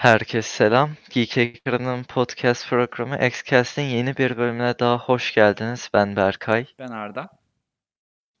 Herkese 0.00 0.48
selam. 0.48 0.90
Geek 1.10 1.38
Ekran'ın 1.38 2.04
podcast 2.04 2.68
programı 2.68 3.26
Xcast'in 3.26 3.82
yeni 3.82 4.16
bir 4.16 4.36
bölümüne 4.36 4.78
daha 4.78 4.98
hoş 4.98 5.34
geldiniz. 5.34 5.90
Ben 5.94 6.16
Berkay. 6.16 6.66
Ben 6.78 6.88
Arda. 6.88 7.28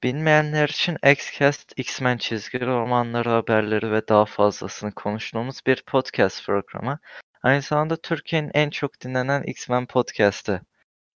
Bilmeyenler 0.02 0.68
için 0.68 0.96
Xcast, 1.06 1.72
X-Men 1.76 2.16
çizgi 2.16 2.60
romanları, 2.60 3.28
haberleri 3.28 3.92
ve 3.92 4.08
daha 4.08 4.24
fazlasını 4.24 4.94
konuştuğumuz 4.94 5.60
bir 5.66 5.82
podcast 5.82 6.46
programı. 6.46 6.98
Aynı 7.42 7.62
zamanda 7.62 7.96
Türkiye'nin 7.96 8.50
en 8.54 8.70
çok 8.70 9.00
dinlenen 9.00 9.42
X-Men 9.42 9.86
podcastı. 9.86 10.60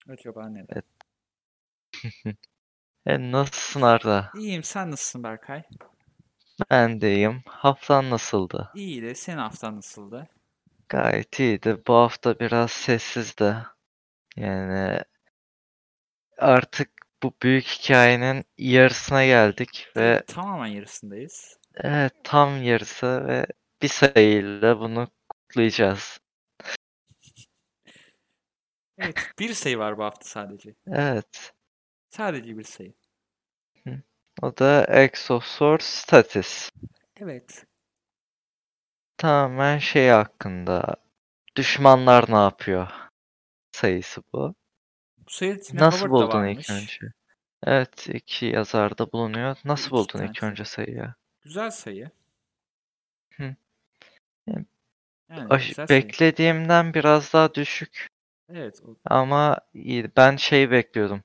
Acaba 0.08 0.48
neden? 0.48 0.66
Evet. 0.72 0.84
E, 3.06 3.32
nasılsın 3.32 3.82
Arda? 3.82 4.30
İyiyim. 4.38 4.62
Sen 4.62 4.90
nasılsın 4.90 5.22
Berkay? 5.22 5.62
Ben 6.70 7.00
de 7.00 7.14
iyiyim. 7.14 7.42
Haftan 7.46 8.10
nasıldı? 8.10 8.70
İyiydi. 8.74 9.14
Senin 9.14 9.38
haftan 9.38 9.76
nasıldı? 9.76 10.28
Gayet 10.88 11.40
iyiydi. 11.40 11.82
Bu 11.86 11.94
hafta 11.94 12.38
biraz 12.40 12.70
sessizdi. 12.70 13.56
Yani 14.36 14.98
artık 16.38 16.90
bu 17.22 17.32
büyük 17.42 17.64
hikayenin 17.66 18.44
yarısına 18.58 19.24
geldik 19.26 19.88
ve 19.96 20.22
Tamamen 20.26 20.66
yarısındayız. 20.66 21.58
evet 21.76 22.12
tam 22.24 22.62
yarısı 22.62 23.26
ve 23.26 23.46
bir 23.82 23.88
sayıyla 23.88 24.80
bunu 24.80 25.08
kutlayacağız. 25.28 26.18
Evet. 28.98 29.16
Bir 29.38 29.54
sayı 29.54 29.78
var 29.78 29.98
bu 29.98 30.04
hafta 30.04 30.24
sadece. 30.28 30.74
Evet. 30.86 31.52
Sadece 32.10 32.58
bir 32.58 32.64
sayı. 32.64 32.94
O 34.42 34.56
da 34.56 34.84
Exosource 34.84 35.84
Status. 35.84 36.70
Evet. 37.16 37.66
Tamamen 39.16 39.78
şey 39.78 40.08
hakkında. 40.08 40.96
Düşmanlar 41.56 42.30
ne 42.32 42.36
yapıyor? 42.36 42.88
Sayısı 43.72 44.22
bu. 44.32 44.54
Sayı 45.28 45.60
Tina 45.60 45.80
Nasıl 45.86 46.08
Howard 46.08 46.10
buldun 46.10 46.44
ilk 46.44 46.70
önce? 46.70 47.12
Evet, 47.66 48.08
iki 48.08 48.46
yazarda 48.46 49.12
bulunuyor. 49.12 49.56
Nasıl 49.64 49.86
iki 49.86 49.92
buldun 49.92 50.22
ilk 50.22 50.40
tanesi. 50.40 50.46
önce 50.46 50.64
sayıyı? 50.64 51.14
Güzel 51.42 51.70
sayı. 51.70 52.10
Hı. 53.36 53.54
Yani 54.46 55.48
güzel 55.48 55.86
sayı. 55.86 55.88
beklediğimden 55.88 56.94
biraz 56.94 57.32
daha 57.32 57.54
düşük 57.54 58.08
Evet. 58.54 58.82
O, 58.88 58.96
ama 59.04 59.58
iyi. 59.74 60.10
Ben 60.16 60.36
şey 60.36 60.70
bekliyordum. 60.70 61.22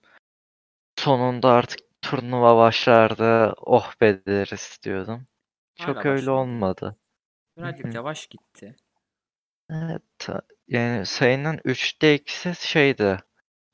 Sonunda 0.96 1.50
artık 1.50 1.80
turnuva 2.02 2.58
başlardı. 2.58 3.54
Oh 3.58 3.94
be 4.02 4.26
deriz 4.26 4.80
diyordum. 4.84 5.28
Çok 5.76 5.98
Hala 5.98 6.10
öyle 6.10 6.32
olmadı. 6.32 6.96
birazcık 7.58 7.96
yavaş 7.96 8.28
gitti. 8.28 8.76
Evet, 9.70 10.28
yani 10.68 11.06
sayının 11.06 11.60
üçte 11.66 12.16
ikisi 12.16 12.68
şeydi. 12.68 13.20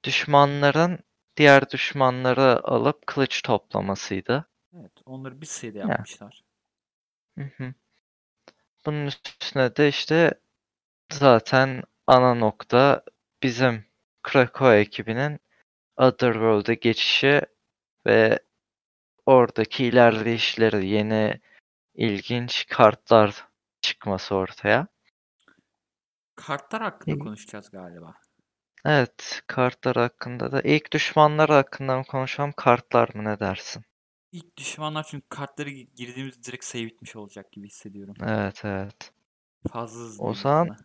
Düşmanların 0.04 1.00
diğer 1.38 1.70
düşmanları 1.70 2.68
alıp 2.68 3.08
kılıç 3.08 3.42
toplamasıydı. 3.42 4.46
Evet. 4.80 4.92
Onları 5.06 5.42
bir 5.42 5.46
sayıda 5.46 5.78
Ya. 5.78 5.86
yapmışlar. 5.88 6.44
Hı 7.38 7.50
hı. 7.58 7.74
Bunun 8.86 9.06
üstüne 9.08 9.76
de 9.76 9.88
işte 9.88 10.32
zaten 11.14 11.84
ana 12.08 12.34
nokta 12.36 13.04
bizim 13.44 13.86
Krakow 14.24 14.80
ekibinin 14.80 15.40
Otherworld'e 15.98 16.76
geçişi 16.76 17.42
ve 18.06 18.40
oradaki 19.26 19.86
ilerleyişleri, 19.86 20.88
yeni 20.88 21.42
ilginç 21.96 22.68
kartlar 22.70 23.48
çıkması 23.82 24.36
ortaya. 24.36 24.88
Kartlar 26.36 26.82
hakkında 26.82 27.16
İyi. 27.16 27.20
konuşacağız 27.20 27.70
galiba. 27.72 28.16
Evet, 28.86 29.42
kartlar 29.48 29.96
hakkında 29.96 30.52
da 30.52 30.62
ilk 30.62 30.94
düşmanlar 30.94 31.50
hakkında 31.50 31.98
mı 31.98 32.04
konuşalım, 32.04 32.54
kartlar 32.58 33.10
mı 33.16 33.24
ne 33.24 33.40
dersin? 33.40 33.84
İlk 34.32 34.58
düşmanlar 34.58 35.04
çünkü 35.04 35.26
kartları 35.30 35.70
gi- 35.70 35.96
girdiğimiz 35.96 36.44
direkt 36.44 36.66
sayı 36.66 36.88
bitmiş 36.88 37.16
olacak 37.16 37.52
gibi 37.52 37.68
hissediyorum. 37.68 38.16
Evet, 38.24 38.62
evet. 38.66 39.12
Fazla 39.72 40.00
hızlı 40.00 40.24
O 40.24 40.34
zaman-. 40.34 40.78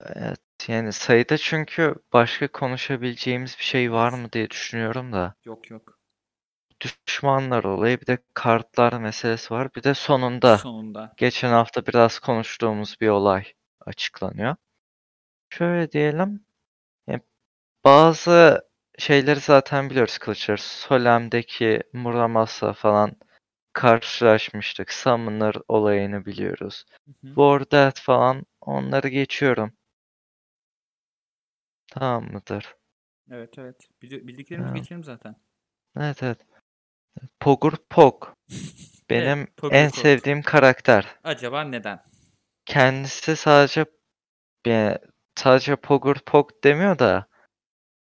Evet, 0.00 0.40
yani 0.68 0.92
sayıda 0.92 1.38
çünkü 1.38 1.94
başka 2.12 2.48
konuşabileceğimiz 2.48 3.56
bir 3.58 3.64
şey 3.64 3.92
var 3.92 4.12
mı 4.12 4.32
diye 4.32 4.50
düşünüyorum 4.50 5.12
da. 5.12 5.34
Yok 5.44 5.70
yok. 5.70 5.98
Düşmanlar 6.80 7.64
olayı 7.64 8.00
bir 8.00 8.06
de 8.06 8.18
kartlar 8.34 8.92
meselesi 8.92 9.54
var. 9.54 9.74
Bir 9.76 9.82
de 9.82 9.94
sonunda 9.94 10.58
Sonunda. 10.58 11.14
geçen 11.16 11.50
hafta 11.50 11.86
biraz 11.86 12.18
konuştuğumuz 12.18 12.96
bir 13.00 13.08
olay 13.08 13.52
açıklanıyor. 13.80 14.56
Şöyle 15.50 15.92
diyelim. 15.92 16.46
e, 17.10 17.20
Bazı 17.84 18.62
şeyleri 18.98 19.40
zaten 19.40 19.90
biliyoruz 19.90 20.18
kılıçlar. 20.18 20.56
Solem'deki 20.56 21.82
Muramasa 21.92 22.72
falan 22.72 23.16
karşılaşmıştık. 23.72 24.92
Summoner 24.92 25.54
olayını 25.68 26.24
biliyoruz. 26.24 26.84
Hı 27.06 27.28
hı. 27.28 27.34
War 27.34 27.92
falan 27.94 28.46
onları 28.60 29.08
geçiyorum. 29.08 29.72
Tamam 31.94 32.32
mıdır? 32.32 32.76
Evet 33.30 33.58
evet. 33.58 33.88
Bili- 34.02 34.26
Bildiklerimizi 34.26 34.72
Ha. 34.72 34.78
geçelim 34.78 35.04
zaten. 35.04 35.36
Evet 36.00 36.22
evet. 36.22 36.38
Pogur 37.40 37.72
Pog. 37.90 38.28
Benim 39.10 39.46
Pogur 39.56 39.74
en 39.74 39.90
Pog. 39.90 39.98
sevdiğim 39.98 40.42
karakter. 40.42 41.16
Acaba 41.24 41.64
neden? 41.64 42.00
Kendisi 42.66 43.36
sadece 43.36 43.84
yani 44.66 44.98
sadece 45.36 45.76
Pogur 45.76 46.16
Pog 46.16 46.50
demiyor 46.64 46.98
da 46.98 47.26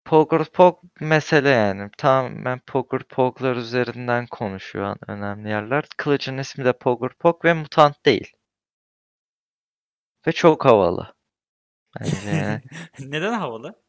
Pogur 0.05 0.45
Pog 0.45 0.79
mesele 1.01 1.49
yani. 1.49 1.89
Tamamen 1.97 2.59
Pogur 2.59 3.03
Pog'lar 3.03 3.55
üzerinden 3.55 4.27
konuşuyor 4.27 4.85
an 4.85 4.97
önemli 5.07 5.49
yerler. 5.49 5.85
Kılıcın 5.97 6.37
ismi 6.37 6.65
de 6.65 6.73
Pogur 6.73 7.09
Pog 7.19 7.45
ve 7.45 7.53
mutant 7.53 8.05
değil. 8.05 8.33
Ve 10.27 10.31
çok 10.31 10.65
havalı. 10.65 11.16
Bence 11.99 12.29
yani. 12.29 12.61
Neden 12.99 13.33
havalı? 13.33 13.83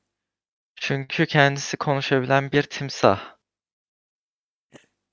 Çünkü 0.77 1.27
kendisi 1.27 1.77
konuşabilen 1.77 2.53
bir 2.53 2.63
timsah. 2.63 3.37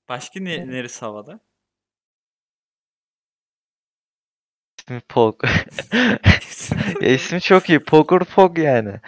Başka 0.08 0.40
ne, 0.40 0.68
neresi 0.68 1.00
havalı? 1.00 1.40
İsmi 4.78 5.00
Pog. 5.00 5.42
Ya 7.00 7.08
ismi 7.14 7.40
çok 7.40 7.68
iyi. 7.70 7.80
Pogur 7.84 8.24
Pog 8.24 8.58
yani. 8.58 9.00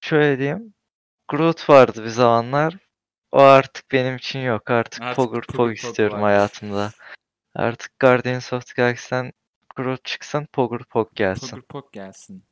Şöyle 0.00 0.38
diyeyim. 0.38 0.74
Groot 1.28 1.70
vardı 1.70 2.04
bir 2.04 2.08
zamanlar. 2.08 2.76
O 3.32 3.38
artık 3.38 3.92
benim 3.92 4.16
için 4.16 4.40
yok. 4.40 4.70
Artık 4.70 5.02
Artık 5.02 5.16
Pogur 5.16 5.30
Pogur 5.42 5.46
Pog 5.46 5.56
Pog 5.56 5.76
istiyorum 5.76 6.20
var. 6.20 6.22
hayatımda. 6.22 6.92
Artık 7.54 7.98
Guardians 8.00 8.52
of 8.52 8.66
the 8.66 8.82
Galaxy'den 8.82 9.32
Groot 9.76 10.04
çıksın, 10.04 10.48
Pogur 10.52 10.84
Pog 10.84 11.14
gelsin. 11.14 11.48
Pogur 11.50 11.62
Pog 11.62 11.92
gelsin. 11.92 12.44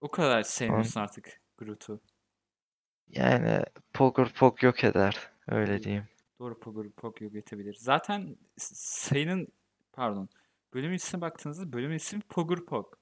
O 0.00 0.10
kadar 0.10 0.42
sevmiyorsun 0.42 1.00
artık 1.00 1.40
Groot'u. 1.58 2.00
Yani 3.08 3.62
Pogur 3.94 4.28
Pog 4.28 4.62
yok 4.62 4.84
eder. 4.84 5.30
Öyle 5.48 5.82
diyeyim. 5.82 6.08
Doğru 6.38 6.60
Pogur 6.60 6.90
Pog 6.90 7.22
yok 7.22 7.34
edebilir. 7.34 7.74
Zaten 7.74 8.36
sayının 8.58 9.48
pardon 9.92 10.28
bölümün 10.74 10.96
ismine 10.96 11.20
baktığınızda 11.20 11.72
bölümün 11.72 11.96
ismi 11.96 12.20
Pogur 12.20 12.66
Pog. 12.66 12.94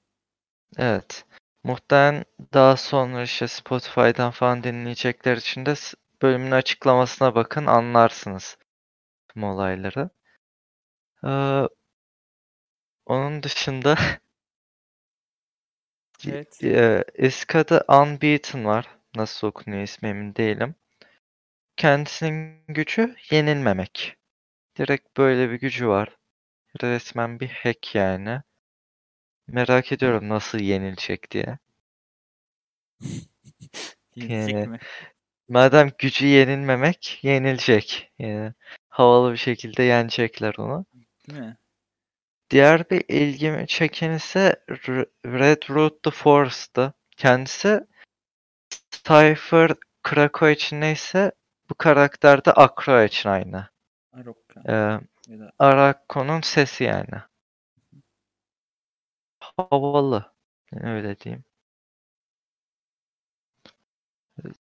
Evet. 0.77 1.25
Muhtemelen 1.63 2.25
daha 2.53 2.77
sonra 2.77 3.23
işte 3.23 3.47
Spotify'dan 3.47 4.31
falan 4.31 4.63
dinleyecekler 4.63 5.37
için 5.37 5.65
de 5.65 5.73
bölümün 6.21 6.51
açıklamasına 6.51 7.35
bakın 7.35 7.65
anlarsınız 7.65 8.57
tüm 9.27 9.43
olayları. 9.43 10.09
Ee, 11.23 11.67
onun 13.05 13.43
dışında 13.43 13.95
Evet. 16.27 16.63
e, 16.63 17.03
Iska'da 17.17 17.85
Unbeaten 17.89 18.65
var. 18.65 18.87
Nasıl 19.15 19.47
okunuyor 19.47 19.83
ismi 19.83 20.09
emin 20.09 20.35
değilim. 20.35 20.75
Kendisinin 21.77 22.63
gücü 22.67 23.15
yenilmemek. 23.31 24.15
Direkt 24.77 25.17
böyle 25.17 25.49
bir 25.49 25.59
gücü 25.59 25.87
var. 25.87 26.17
Resmen 26.83 27.39
bir 27.39 27.49
hack 27.49 27.95
yani. 27.95 28.41
Merak 29.47 29.91
ediyorum 29.91 30.29
nasıl 30.29 30.59
yenilecek 30.59 31.31
diye. 31.31 31.57
Yani- 34.15 34.67
mi? 34.67 34.79
Madem 35.49 35.91
gücü 35.97 36.25
yenilmemek, 36.27 37.19
yenilecek. 37.23 38.11
Yani 38.19 38.53
havalı 38.89 39.31
bir 39.31 39.37
şekilde 39.37 39.83
yenecekler 39.83 40.55
onu. 40.57 40.85
Değil 41.29 41.39
mi? 41.39 41.57
Diğer 42.49 42.89
bir 42.89 43.03
ilgimi 43.07 43.67
çeken 43.67 44.11
ise 44.11 44.63
R- 44.69 45.05
Red 45.25 45.69
Root 45.69 46.03
the 46.03 46.11
Forest'tı. 46.11 46.93
Kendisi 47.17 47.87
Cypher 48.91 49.71
Krakow 50.03 50.51
için 50.51 50.81
neyse 50.81 51.31
bu 51.69 51.75
karakter 51.75 52.45
de 52.45 52.51
Akro 52.51 53.03
için 53.03 53.29
aynı. 53.29 53.69
Arokka 54.13 54.61
Ee, 54.65 54.71
da 55.39 55.51
Arako'nun 55.59 56.41
sesi 56.41 56.83
yani. 56.83 57.21
havalı. 59.57 60.33
Yani 60.71 60.89
öyle 60.91 61.19
diyeyim. 61.19 61.43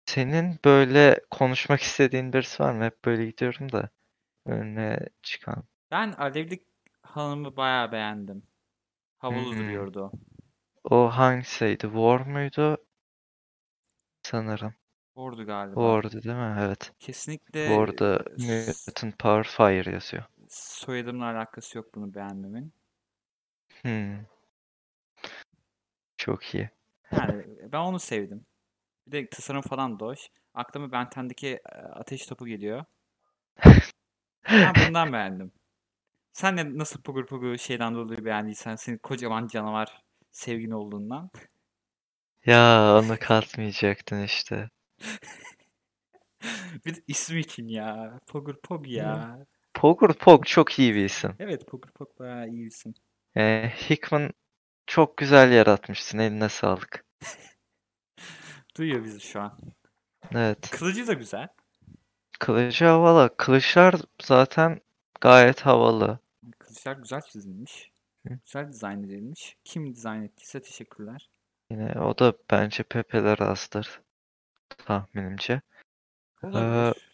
Senin 0.07 0.59
böyle 0.65 1.21
konuşmak 1.31 1.81
istediğin 1.81 2.33
birisi 2.33 2.63
var 2.63 2.73
mı? 2.73 2.85
Hep 2.85 3.05
böyle 3.05 3.27
gidiyorum 3.27 3.73
da 3.73 3.89
önüne 4.47 5.01
çıkan. 5.23 5.65
Ben 5.91 6.13
Alevli 6.13 6.65
Hanım'ı 7.11 7.57
bayağı 7.57 7.93
beğendim. 7.93 8.43
Havalı 9.19 9.57
Hmm. 9.57 9.59
duruyordu 9.59 10.13
o. 10.91 11.11
Hangisiydi? 11.11 11.83
War 11.87 12.21
muydu? 12.27 12.79
Sanırım. 14.23 14.75
Ordu 15.15 15.47
galiba. 15.47 16.01
War'du 16.03 16.23
değil 16.23 16.37
mi? 16.37 16.57
Evet. 16.61 16.93
Kesinlikle 16.99 17.61
War'da 17.65 18.25
e, 18.49 18.75
Mutant 18.87 19.19
Power 19.19 19.45
Fire 19.45 19.91
yazıyor. 19.93 20.25
soyadımla 20.49 21.25
alakası 21.25 21.79
yok 21.79 21.95
bunu 21.95 22.15
beğenmemin. 22.15 22.73
Hmm. 23.83 24.25
Çok 26.17 26.55
iyi. 26.55 26.71
Yani 27.13 27.45
ben 27.73 27.79
onu 27.79 27.99
sevdim. 27.99 28.47
Bir 29.07 29.13
de 29.13 29.31
tasarım 29.31 29.63
falan 29.63 30.01
da 30.01 30.07
hoş. 30.07 30.21
Aklıma 30.55 30.93
Ben 30.93 31.09
10'deki 31.19 31.49
e, 31.49 31.77
ateş 31.79 32.27
topu 32.27 32.47
geliyor. 32.47 32.85
Ben 34.61 34.79
bundan 34.79 35.13
beğendim. 35.13 35.53
Sen 36.33 36.57
de 36.57 36.79
nasıl 36.79 37.03
Pogur 37.03 37.27
Pogur 37.27 37.57
şeyden 37.57 37.95
dolayı 37.95 38.25
beğendiysen 38.25 38.77
senin 38.77 38.99
kocaman 38.99 39.47
canavar 39.47 40.03
sevgin 40.33 40.71
olduğundan. 40.71 41.31
Ya 42.47 42.95
onu 42.99 43.17
katmayacaktın 43.21 44.23
işte. 44.23 44.71
Bir 46.87 46.95
de 46.95 47.01
ismi 47.09 47.41
için 47.41 47.69
ya. 47.69 48.21
Pogur 48.27 48.55
Pog 48.63 48.89
ya. 48.89 49.39
Pogur 49.75 50.15
Pog 50.15 50.47
çok 50.47 50.79
iyi 50.79 50.95
bir 50.95 51.05
isim. 51.05 51.35
Evet 51.39 51.67
Pogur 51.67 51.91
Pog 51.91 52.19
bayağı 52.19 52.49
iyi 52.49 52.63
bir 52.63 52.67
isim. 52.67 52.95
Ee, 53.37 53.73
Hickman 53.91 54.31
çok 54.87 55.17
güzel 55.17 55.53
yaratmışsın. 55.53 56.19
Eline 56.19 56.49
sağlık. 56.49 57.05
Duyuyor 58.77 59.05
bizi 59.05 59.21
şu 59.21 59.41
an. 59.41 59.59
Evet. 60.35 60.71
Kılıcı 60.71 61.07
da 61.07 61.13
güzel. 61.13 61.49
Kılıcı 62.39 62.85
havalı. 62.85 63.37
Kılıçlar 63.37 63.95
zaten 64.23 64.81
gayet 65.21 65.61
havalı. 65.61 66.19
Kılıçlar 66.59 66.97
güzel 66.97 67.21
çizilmiş. 67.21 67.91
Hı. 68.27 68.39
Güzel 68.45 68.69
dizayn 68.69 69.03
edilmiş. 69.03 69.57
Kim 69.65 69.95
dizayn 69.95 70.23
ettiyse 70.23 70.61
teşekkürler. 70.61 71.31
Yine 71.71 71.93
o 72.01 72.19
da 72.19 72.35
bence 72.51 72.83
Pepe'ler 72.83 73.39
azdır. 73.39 74.01
Tahminimce. 74.69 75.61
Olabilir. 76.43 77.11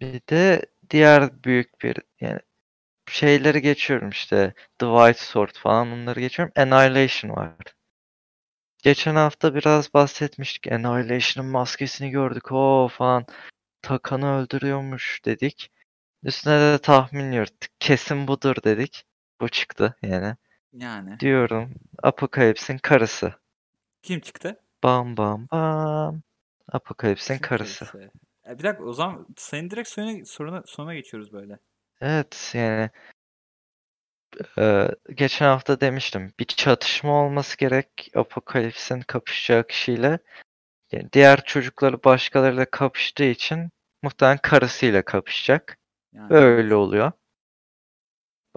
Bir 0.00 0.20
de 0.30 0.66
diğer 0.90 1.44
büyük 1.44 1.82
bir 1.82 1.96
yani 2.20 2.40
şeyleri 3.08 3.62
geçiyorum 3.62 4.08
işte. 4.08 4.54
The 4.78 4.86
White 4.86 5.24
Sword 5.24 5.54
falan 5.54 5.92
onları 5.92 6.20
geçiyorum. 6.20 6.52
Annihilation 6.56 7.36
var. 7.36 7.54
Geçen 8.78 9.14
hafta 9.14 9.54
biraz 9.54 9.94
bahsetmiştik. 9.94 10.72
Annihilation'ın 10.72 11.50
maskesini 11.50 12.10
gördük. 12.10 12.52
O 12.52 12.88
falan. 12.92 13.26
Takan'ı 13.82 14.38
öldürüyormuş 14.38 15.20
dedik. 15.24 15.70
Üstüne 16.22 16.60
de 16.60 16.78
tahmin 16.78 17.32
yürüttük. 17.32 17.70
Kesin 17.80 18.28
budur 18.28 18.56
dedik. 18.64 19.04
Bu 19.40 19.48
çıktı 19.48 19.96
yani. 20.02 20.36
Yani. 20.72 21.20
Diyorum. 21.20 21.74
Apocalypse'in 22.02 22.78
karısı. 22.78 23.34
Kim 24.02 24.20
çıktı? 24.20 24.60
Bam 24.82 25.16
bam 25.16 25.48
bam. 25.52 26.22
Apocalypse'in 26.72 27.38
Kim 27.38 27.48
karısı. 27.48 27.84
karısı? 27.84 28.10
E, 28.48 28.58
bir 28.58 28.64
dakika 28.64 28.84
o 28.84 28.92
zaman 28.92 29.26
senin 29.36 29.70
direkt 29.70 29.88
soruna, 29.88 30.24
soruna, 30.24 30.62
sonuna 30.66 30.94
geçiyoruz 30.94 31.32
böyle. 31.32 31.58
Evet 32.00 32.52
yani 32.54 32.90
e, 34.58 34.88
geçen 35.14 35.46
hafta 35.46 35.80
demiştim 35.80 36.32
bir 36.40 36.44
çatışma 36.44 37.24
olması 37.24 37.58
gerek 37.58 38.10
Apocalypse'in 38.14 39.00
kapışacağı 39.00 39.66
kişiyle. 39.66 40.18
Yani 40.92 41.08
diğer 41.12 41.44
çocukları 41.44 42.04
başkalarıyla 42.04 42.70
kapıştığı 42.70 43.24
için 43.24 43.70
muhtemelen 44.02 44.38
karısıyla 44.42 45.02
kapışacak. 45.02 45.78
Yani 46.16 46.34
Öyle 46.34 46.74
oluyor. 46.74 47.12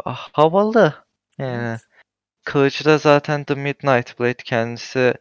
Ah, 0.06 0.30
havalı. 0.34 1.06
Yani 1.38 1.68
evet. 1.68 1.82
kılıcı 2.46 2.86
da 2.86 2.98
zaten 2.98 3.44
The 3.44 3.56
Midnight 3.56 4.20
Blade 4.20 4.34
kendisi 4.34 5.14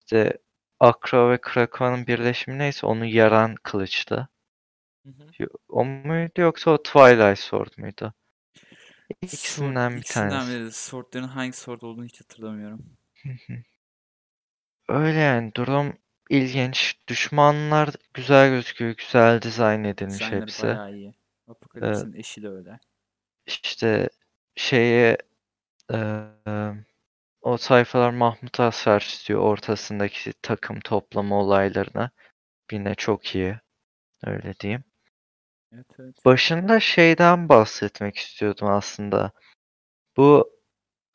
işte 0.00 0.38
Akra 0.80 1.30
ve 1.30 1.40
Krakow'un 1.40 2.06
birleşimi 2.06 2.58
neyse 2.58 2.86
onu 2.86 3.04
yaran 3.04 3.54
kılıçtı. 3.62 4.28
Hı 5.06 5.08
hı. 5.08 5.46
O 5.68 5.84
muydu 5.84 6.40
yoksa 6.40 6.70
o 6.70 6.82
Twilight 6.82 7.38
Sword 7.38 7.70
muydu? 7.78 8.14
Sword- 9.10 9.22
İkisinden 9.22 9.92
bir 9.92 9.98
ikisinden 9.98 10.30
tanesi. 10.30 10.60
biri. 10.60 10.72
Sword'ların 10.72 11.28
hangi 11.28 11.52
sword 11.52 11.82
olduğunu 11.82 12.04
hiç 12.04 12.20
hatırlamıyorum. 12.20 12.82
Öyle 14.88 15.18
yani 15.18 15.54
durum 15.54 15.98
ilginç. 16.30 16.96
Düşmanlar 17.08 17.90
güzel 18.14 18.50
gözüküyor. 18.50 18.94
Güzel 18.96 19.42
dizayn 19.42 19.84
edilmiş 19.84 20.14
Dizaynları 20.14 20.42
hepsi. 20.42 20.62
bayağı 20.62 20.94
iyi. 20.94 21.12
Apocalypse'in 21.50 22.12
eşi 22.12 22.42
de 22.42 22.48
öyle. 22.48 22.80
İşte 23.46 24.08
şeye 24.56 25.18
eee, 25.92 26.26
o 27.42 27.56
sayfalar 27.56 28.10
Mahmut 28.10 28.60
Asfer 28.60 29.00
istiyor 29.00 29.40
ortasındaki 29.40 30.32
takım 30.42 30.80
toplama 30.80 31.40
olaylarını. 31.40 32.10
Yine 32.72 32.94
çok 32.94 33.34
iyi. 33.34 33.60
Öyle 34.26 34.54
diyeyim. 34.60 34.84
Evet 35.72 35.86
evet. 36.00 36.24
Başında 36.24 36.80
şeyden 36.80 37.48
bahsetmek 37.48 38.16
istiyordum 38.16 38.68
aslında. 38.68 39.32
Bu 40.16 40.50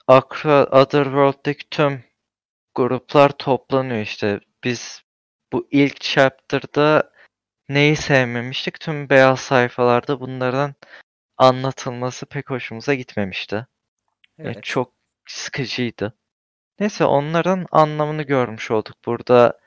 Akra 0.08 0.66
Otherworld'daki 0.66 1.70
tüm 1.70 2.04
gruplar 2.76 3.30
toplanıyor 3.32 4.02
işte. 4.02 4.40
Biz 4.64 5.04
bu 5.54 5.68
ilk 5.72 6.02
chapter'da 6.02 7.12
neyi 7.70 7.96
sevmemiştik? 7.96 8.80
Tüm 8.80 9.10
beyaz 9.10 9.40
sayfalarda 9.40 10.20
bunların 10.20 10.76
anlatılması 11.38 12.26
pek 12.26 12.50
hoşumuza 12.50 12.94
gitmemişti. 12.94 13.56
Yani 13.56 13.68
Evet. 14.54 14.64
çok 14.64 14.94
sıkıcıydı. 15.28 16.14
Neyse 16.80 17.06
onların 17.06 17.66
anlamını 17.72 18.24
görmüş 18.24 18.72
olduk. 18.72 18.96
Burada 19.06 19.60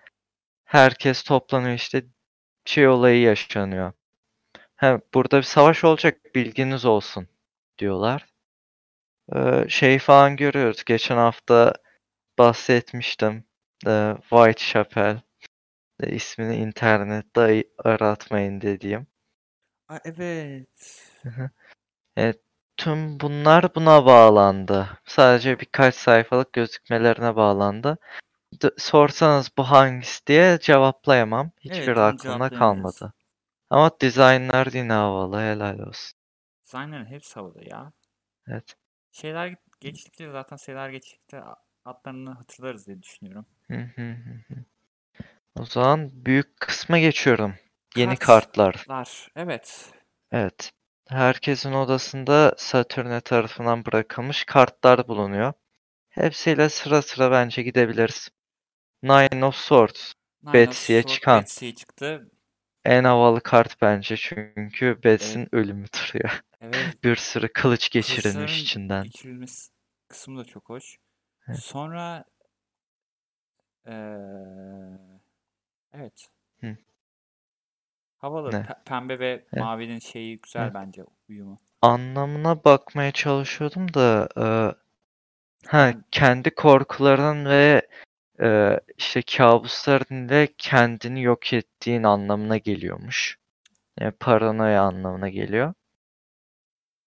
herkes 0.64 1.22
toplanıyor 1.22 1.74
işte 1.74 2.04
şey 2.64 2.88
olayı 2.88 3.20
yaşanıyor. 3.20 3.92
He, 4.76 5.00
burada 5.14 5.38
bir 5.38 5.42
savaş 5.42 5.84
olacak 5.84 6.34
bilginiz 6.34 6.84
olsun 6.84 7.28
diyorlar. 7.78 8.26
Ee, 9.36 9.64
şey 9.68 9.98
falan 9.98 10.36
görüyoruz. 10.36 10.84
Geçen 10.84 11.16
hafta 11.16 11.72
bahsetmiştim. 12.38 13.44
Ee, 13.86 14.14
Whitechapel 14.30 15.20
e, 16.00 16.10
ismini 16.10 16.56
internette 16.56 17.64
aratmayın 17.84 18.60
dediğim. 18.60 19.06
Aa, 19.88 19.98
evet. 20.04 20.68
Evet, 22.16 22.40
tüm 22.76 23.20
bunlar 23.20 23.74
buna 23.74 24.06
bağlandı. 24.06 24.88
Sadece 25.04 25.60
birkaç 25.60 25.94
sayfalık 25.94 26.52
gözükmelerine 26.52 27.36
bağlandı. 27.36 27.98
D- 28.62 28.70
sorsanız 28.78 29.50
bu 29.58 29.64
hangisi 29.64 30.26
diye 30.26 30.58
cevaplayamam. 30.62 31.50
Hiçbir 31.60 31.78
Evet, 31.78 31.98
onu 31.98 32.04
aklımda 32.04 32.48
kalmadı. 32.50 33.12
Ama 33.70 33.90
dizaynlar 34.00 34.68
yine 34.72 34.92
havalı. 34.92 35.40
Helal 35.40 35.78
olsun. 35.78 36.18
Dizaynların 36.64 37.06
hepsi 37.06 37.34
havalı 37.34 37.68
ya. 37.68 37.92
Evet. 38.48 38.76
Şeyler 39.12 39.54
geçtikçe 39.80 40.30
zaten 40.30 40.56
şeyler 40.56 40.90
geçtikçe 40.90 41.40
a- 41.42 41.56
adlarını 41.84 42.30
hatırlarız 42.30 42.86
diye 42.86 43.02
düşünüyorum. 43.02 43.46
Hı 43.70 43.74
hı 43.74 44.02
hı 44.12 44.34
hı. 44.54 44.64
O 45.60 45.64
zaman 45.64 46.10
büyük 46.12 46.60
kısma 46.60 46.98
geçiyorum. 46.98 47.54
Yeni 47.96 48.16
Kart. 48.16 48.26
kartlar. 48.26 48.84
Lar. 48.88 49.28
Evet. 49.36 49.92
Evet. 50.32 50.72
Herkesin 51.08 51.72
odasında 51.72 52.54
Satürne 52.58 53.20
tarafından 53.20 53.84
bırakılmış 53.84 54.44
kartlar 54.44 55.08
bulunuyor. 55.08 55.52
Hepsiyle 56.08 56.68
sıra 56.68 57.02
sıra 57.02 57.30
bence 57.30 57.62
gidebiliriz. 57.62 58.28
Nine 59.02 59.44
of 59.44 59.54
Swords. 59.54 60.12
Betsy'ye 60.42 61.02
çıkan. 61.02 61.40
Betsy'ye 61.40 61.74
çıktı. 61.74 62.30
En 62.84 63.04
havalı 63.04 63.40
kart 63.40 63.82
bence 63.82 64.16
çünkü 64.16 64.98
Betsy'nin 65.04 65.48
ölümü 65.52 65.86
duruyor. 65.86 66.40
Evet. 66.60 66.98
Bir 67.04 67.16
sürü 67.16 67.52
kılıç 67.52 67.90
geçirilmiş 67.90 68.32
Kılıçların 68.32 68.62
içinden. 68.62 69.04
geçirilmesi 69.04 69.70
kısmı 70.08 70.38
da 70.38 70.44
çok 70.44 70.68
hoş. 70.68 70.98
Evet. 71.48 71.58
Sonra 71.58 72.24
evet. 73.86 74.27
Hı. 76.60 76.76
Havalı. 78.18 78.52
Ne? 78.52 78.56
Pe- 78.56 78.84
pembe 78.84 79.18
ve 79.18 79.26
Evet. 79.26 79.52
mavinin 79.52 79.98
şeyi 79.98 80.40
güzel 80.40 80.62
Evet. 80.62 80.74
bence 80.74 81.04
uyumu. 81.28 81.60
Anlamına 81.82 82.64
bakmaya 82.64 83.12
çalışıyordum 83.12 83.94
da 83.94 84.28
e, 84.36 84.44
ha 85.68 85.92
kendi 86.10 86.54
korkuların 86.54 87.44
ve 87.44 87.88
e, 88.40 88.80
işte 88.98 89.22
kabusların 89.22 90.26
ile 90.28 90.48
kendini 90.58 91.22
yok 91.22 91.52
ettiğin 91.52 92.02
anlamına 92.02 92.56
geliyormuş. 92.56 93.38
Yani 94.00 94.12
paranoya 94.12 94.82
anlamına 94.82 95.28
geliyor. 95.28 95.74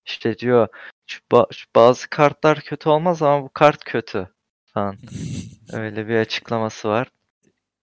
İşte 0.06 0.38
diyor 0.38 0.68
"Şu 1.08 1.20
ba- 1.32 1.54
şu 1.54 1.66
bazı 1.76 2.10
kartlar 2.10 2.60
kötü 2.62 2.90
olmaz 2.90 3.22
ama 3.22 3.44
bu 3.44 3.50
kart 3.50 3.84
kötü 3.84 4.28
falan. 4.66 4.98
Öyle 5.74 6.08
bir 6.08 6.16
açıklaması 6.16 6.90
var. 6.90 7.12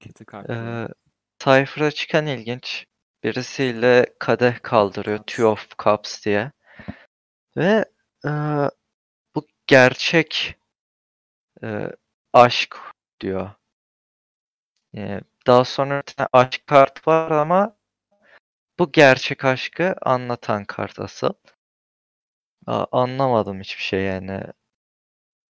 Kötü 0.00 0.24
kart. 0.24 0.48
diyor. 0.48 0.84
Ee, 0.84 0.88
Cypher'a 1.38 1.90
çıkan 1.90 2.26
ilginç. 2.26 2.86
Birisiyle 3.24 4.06
kadeh 4.18 4.62
kaldırıyor. 4.62 5.18
Two 5.18 5.46
of 5.46 5.78
Cups 5.78 6.24
diye. 6.24 6.52
Ve 7.56 7.84
e, 8.24 8.30
bu 9.34 9.46
gerçek 9.66 10.56
e, 11.62 11.90
aşk 12.32 12.76
diyor. 13.20 13.50
Yani 14.92 15.20
daha 15.46 15.64
sonra 15.64 16.02
aşk 16.32 16.66
kart 16.66 17.08
var 17.08 17.30
ama 17.30 17.76
bu 18.78 18.92
gerçek 18.92 19.44
aşkı 19.44 19.94
anlatan 20.02 20.64
kart 20.64 21.00
asıl. 21.00 21.32
Aa, 22.66 22.86
anlamadım 22.92 23.60
hiçbir 23.60 23.82
şey 23.82 24.02
yani. 24.02 24.42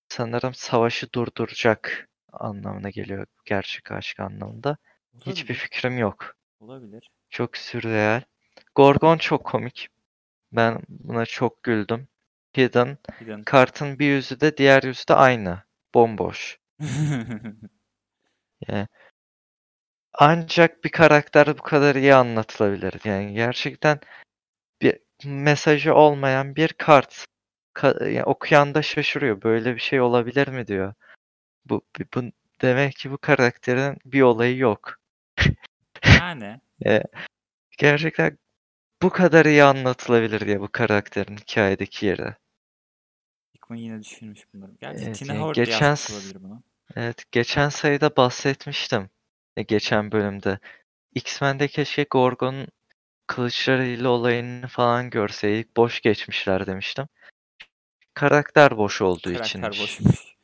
Sanırım 0.08 0.54
savaşı 0.54 1.12
durduracak 1.12 2.08
anlamına 2.32 2.90
geliyor 2.90 3.26
gerçek 3.44 3.92
aşk 3.92 4.20
anlamında. 4.20 4.76
Hiçbir 5.26 5.54
Olabilir. 5.54 5.54
fikrim 5.54 5.98
yok. 5.98 6.36
Olabilir. 6.60 7.10
Çok 7.30 7.56
sürreal. 7.56 8.22
Gorgon 8.74 9.18
çok 9.18 9.44
komik. 9.44 9.88
Ben 10.52 10.80
buna 10.88 11.26
çok 11.26 11.62
güldüm. 11.62 12.08
Hidden. 12.56 12.98
Hidden. 13.20 13.42
Kartın 13.42 13.98
bir 13.98 14.06
yüzü 14.06 14.40
de 14.40 14.56
diğer 14.56 14.82
yüzü 14.82 15.08
de 15.08 15.14
aynı. 15.14 15.62
Bomboş. 15.94 16.58
Yani 18.68 18.88
ancak 20.12 20.84
bir 20.84 20.90
karakter 20.90 21.58
bu 21.58 21.62
kadar 21.62 21.94
iyi 21.94 22.14
anlatılabilir. 22.14 22.94
Yani 23.04 23.34
gerçekten 23.34 24.00
bir 24.82 24.98
mesajı 25.24 25.94
olmayan 25.94 26.56
bir 26.56 26.68
kart. 26.72 27.26
Ka- 27.74 28.10
yani 28.10 28.24
okuyan 28.24 28.74
da 28.74 28.82
şaşırıyor. 28.82 29.42
Böyle 29.42 29.74
bir 29.74 29.80
şey 29.80 30.00
olabilir 30.00 30.48
mi 30.48 30.66
diyor. 30.66 30.94
Bu, 31.64 31.82
bu 32.14 32.22
demek 32.62 32.96
ki 32.96 33.10
bu 33.10 33.18
karakterin 33.18 33.98
bir 34.04 34.22
olayı 34.22 34.56
yok. 34.56 34.98
Yani 36.20 36.60
Gerçekten 37.78 38.38
bu 39.02 39.10
kadar 39.10 39.46
iyi 39.46 39.64
anlatılabilir 39.64 40.46
diye 40.46 40.60
bu 40.60 40.68
karakterin 40.72 41.36
hikayedeki 41.36 42.06
yeri. 42.06 42.34
Hickman 43.54 43.76
yine 43.76 44.02
düşünmüş 44.02 44.54
bunları. 44.54 44.70
Gerçi 44.80 45.04
Evet, 45.04 45.16
Tina 45.16 45.52
geçen 45.52 45.92
olabilir 45.92 46.42
bunu. 46.42 46.62
Evet, 46.96 47.24
geçen 47.32 47.68
sayıda 47.68 48.16
bahsetmiştim. 48.16 49.10
E, 49.56 49.62
geçen 49.62 50.12
bölümde. 50.12 50.58
X-Men'de 51.14 51.68
keşke 51.68 52.06
Gorgon'un 52.10 52.68
kılıçlarıyla 53.26 54.08
olayını 54.08 54.66
falan 54.66 55.10
görseydik. 55.10 55.76
Boş 55.76 56.00
geçmişler 56.00 56.66
demiştim. 56.66 57.08
Karakter 58.14 58.76
boş 58.76 59.02
olduğu 59.02 59.22
Karakter 59.22 59.44
içinmiş. 59.44 59.80
boşmuş. 59.80 60.36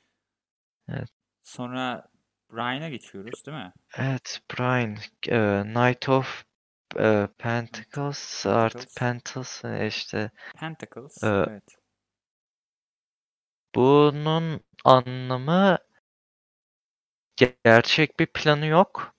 Evet. 0.88 1.08
Sonra 1.42 2.08
Ryan'a 2.56 2.88
geçiyoruz 2.88 3.46
değil 3.46 3.58
mi? 3.58 3.72
Evet, 3.96 4.40
Brian. 4.50 4.96
e, 5.28 5.62
Knight 5.62 6.08
of 6.08 6.44
e, 6.98 7.28
Pentacles, 7.38 8.46
artık 8.46 8.96
Pentacles. 8.96 9.64
E, 9.64 9.86
işte 9.86 10.30
Pentacles. 10.60 11.24
Ee, 11.24 11.28
evet. 11.48 11.78
bunun 13.74 14.60
anlamı 14.84 15.78
ge- 17.40 17.56
gerçek 17.64 18.20
bir 18.20 18.26
planı 18.26 18.66
yok 18.66 19.14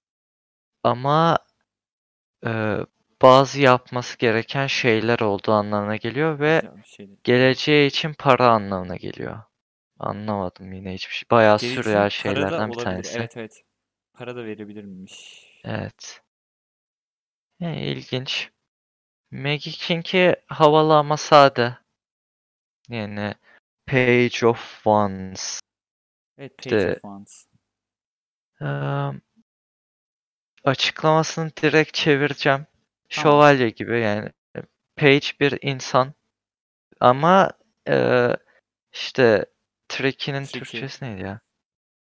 ama 0.84 1.40
e, 2.46 2.78
bazı 3.22 3.62
yapması 3.62 4.18
gereken 4.18 4.68
şeyler 4.68 5.20
olduğu 5.20 5.52
anlamına 5.52 5.96
geliyor 5.96 6.40
ve 6.40 6.62
şeydi. 6.86 7.18
geleceği 7.24 7.88
için 7.88 8.14
para 8.14 8.48
anlamına 8.50 8.96
geliyor. 8.96 9.44
Anlamadım 10.00 10.74
yine 10.74 10.94
hiçbir 10.94 11.14
şey. 11.14 11.28
Bayağı 11.32 11.58
Geleceğin 11.58 11.82
sürreal 11.82 11.96
para 11.96 12.06
da 12.06 12.10
şeylerden 12.10 12.70
bir 12.70 12.76
olabilir. 12.76 12.84
tanesi. 12.84 13.18
Evet 13.20 13.38
evet. 13.38 13.64
Para 14.14 14.36
da 14.36 14.46
verebilirmiş. 14.46 15.46
Evet. 15.64 16.22
Yani 17.60 17.82
ilginç. 17.86 18.50
Maggie 19.32 19.72
King'i 19.72 20.36
havalı 20.48 20.96
ama 20.98 21.18
sade. 21.18 21.78
Yani 22.90 23.34
Page 23.88 24.48
of 24.48 24.74
Wands. 24.76 25.60
Evet 26.38 26.58
Page 26.58 26.76
İşte- 26.78 26.90
of 26.92 26.94
Wands. 27.02 27.46
Eee, 28.62 29.22
açıklamasını 30.64 31.52
direkt 31.62 31.94
çevireceğim. 31.94 32.68
Tamam. 33.10 33.24
Şövalye 33.34 33.70
gibi 33.70 34.00
yani. 34.02 34.30
Page 34.96 35.28
bir 35.40 35.58
insan 35.62 36.14
ama 37.00 37.52
eee, 37.88 38.38
işte 38.94 39.46
Tricky'nin 39.90 40.44
Tricky. 40.44 40.60
Türkçesi 40.64 41.06
neydi 41.06 41.22
ya? 41.22 41.40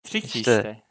Tricky 0.03 0.25
İşte, 0.27 0.39
işte. 0.39 0.83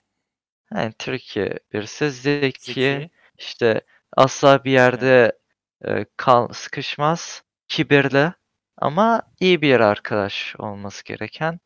Yani 0.75 0.93
Tricky 0.99 1.51
birisi 1.73 2.11
zeki, 2.11 2.73
Zeki. 2.73 3.11
işte 3.39 3.81
asla 4.17 4.65
bir 4.65 4.73
yerde 4.73 5.39
e, 5.85 6.07
kal 6.17 6.49
sıkışmaz, 6.53 7.43
kibirli 7.69 8.33
ama 8.77 9.23
iyi 9.41 9.63
bir 9.63 9.81
arkadaş 9.81 10.55
olması 10.59 11.05
gereken. 11.05 11.61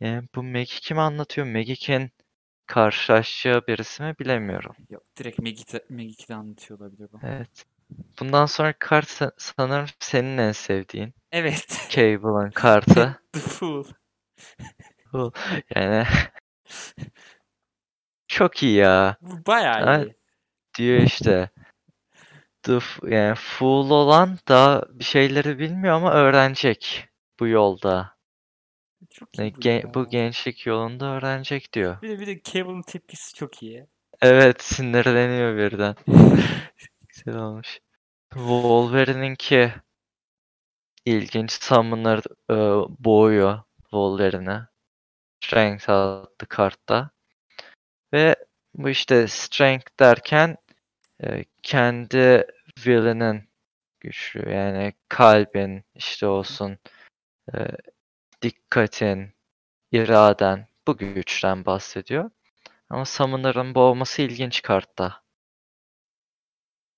Yani 0.00 0.28
bu 0.34 0.42
Maggie 0.42 0.80
kim 0.80 0.98
anlatıyor? 0.98 1.46
Magik'in 1.46 2.10
karşılaşacağı 2.66 3.66
birisi 3.66 4.02
mi 4.02 4.14
bilemiyorum. 4.20 4.76
Yok 4.90 5.02
direkt 5.18 5.38
Magik'te, 5.38 5.84
Magik'te 5.90 6.34
anlatıyor 6.34 6.80
olabilir 6.80 7.08
bu. 7.12 7.18
Evet. 7.22 7.64
Bundan 8.20 8.46
sonra 8.46 8.72
kart 8.78 9.06
sa- 9.06 9.34
sanırım 9.38 9.86
senin 10.00 10.38
en 10.38 10.52
sevdiğin. 10.52 11.14
Evet. 11.32 11.86
Cable'ın 11.90 12.50
kartı. 12.50 13.20
The 13.32 13.40
Fool. 13.40 13.84
Yani 15.74 16.06
çok 18.28 18.62
iyi 18.62 18.76
ya. 18.76 19.16
Bayağı 19.46 20.04
iyi. 20.04 20.16
Diyor 20.78 21.00
işte. 21.00 21.50
The, 22.62 22.78
yani 23.06 23.34
fool 23.34 23.90
olan 23.90 24.38
da 24.48 24.86
bir 24.90 25.04
şeyleri 25.04 25.58
bilmiyor 25.58 25.94
ama 25.94 26.12
öğrenecek 26.12 27.08
bu 27.40 27.46
yolda. 27.46 28.16
Çok 29.10 29.38
Yani 29.38 29.54
bu 29.56 29.60
gen- 29.60 29.94
bu 29.94 30.08
gençlik 30.08 30.66
yolunda 30.66 31.06
öğrenecek 31.06 31.72
diyor. 31.72 32.02
Bir 32.02 32.08
de 32.08 32.20
bir 32.20 32.26
de 32.26 32.40
Cable'ın 32.42 32.82
tepkisi 32.82 33.34
çok 33.34 33.62
iyi. 33.62 33.86
Evet 34.22 34.62
sinirleniyor 34.62 35.56
birden. 35.56 35.94
Güzel 37.08 37.36
olmuş. 37.36 37.80
Wolverine'inki 38.34 39.72
ilginç. 41.04 41.52
Summoner 41.52 42.18
e, 42.50 42.54
boğuyor 42.98 43.60
Wolverine'i. 43.90 44.60
Strength 45.44 45.90
adlı 45.90 46.46
kartta. 46.48 47.10
Ve 48.12 48.36
bu 48.74 48.88
işte 48.88 49.28
Strength 49.28 49.98
derken 50.00 50.56
e, 51.24 51.44
kendi 51.62 52.46
will'inin 52.76 53.48
güçlü. 54.00 54.50
Yani 54.50 54.92
kalbin 55.08 55.84
işte 55.94 56.26
olsun 56.26 56.78
e, 57.54 57.58
dikkatin, 58.42 59.34
iraden 59.92 60.68
bu 60.86 60.96
güçten 60.96 61.66
bahsediyor. 61.66 62.30
Ama 62.90 63.04
Summoner'ın 63.04 63.74
boğması 63.74 64.22
ilginç 64.22 64.62
kartta. 64.62 65.22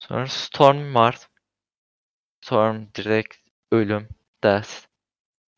Sonra 0.00 0.26
Storm 0.26 0.94
var. 0.94 1.28
Storm 2.40 2.86
direkt 2.94 3.36
ölüm, 3.72 4.08
death. 4.44 4.86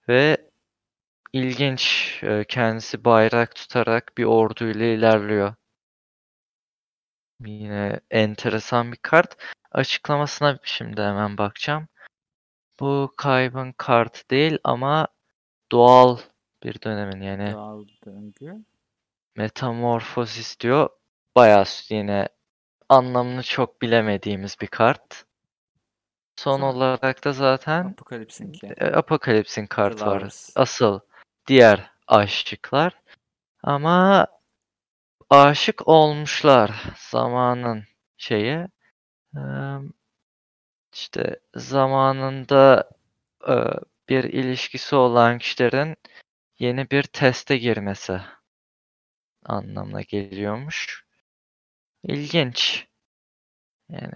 Ve 0.08 0.49
ilginç 1.32 2.14
e, 2.22 2.44
kendisi 2.48 3.04
bayrak 3.04 3.54
tutarak 3.54 4.18
bir 4.18 4.24
orduyla 4.24 4.86
ilerliyor. 4.86 5.54
Yine 7.40 8.00
enteresan 8.10 8.92
bir 8.92 8.96
kart. 8.96 9.36
Açıklamasına 9.72 10.58
şimdi 10.62 11.02
hemen 11.02 11.38
bakacağım. 11.38 11.88
Bu 12.80 13.12
kaybın 13.16 13.72
kartı 13.72 14.30
değil 14.30 14.58
ama 14.64 15.08
doğal 15.72 16.18
bir 16.62 16.82
dönemin 16.82 17.20
yani 17.20 17.52
Doğal 17.52 17.84
döngü. 18.06 18.64
metamorfosis 19.36 20.60
diyor. 20.60 20.88
Bayağı 21.36 21.64
yine 21.88 22.28
anlamını 22.88 23.42
çok 23.42 23.82
bilemediğimiz 23.82 24.56
bir 24.60 24.66
kart. 24.66 25.24
Son 26.36 26.60
olarak 26.60 27.24
da 27.24 27.32
zaten 27.32 27.84
Apocalypse'inki. 27.84 28.66
e, 28.66 28.86
Apocalypse'in 28.86 29.66
kartı 29.66 30.06
var. 30.06 30.32
Asıl 30.56 31.00
diğer 31.46 31.90
aşıklar. 32.06 32.92
Ama 33.62 34.26
aşık 35.30 35.88
olmuşlar 35.88 36.84
zamanın 36.96 37.84
şeyi. 38.16 38.66
Eee, 39.36 39.42
işte 40.92 41.40
zamanında 41.54 42.90
bir 44.08 44.24
ilişkisi 44.24 44.96
olan 44.96 45.38
kişilerin 45.38 45.96
yeni 46.58 46.90
bir 46.90 47.02
teste 47.02 47.58
girmesi 47.58 48.20
anlamına 49.44 50.02
geliyormuş. 50.02 51.04
İlginç. 52.02 52.86
Yani 53.88 54.14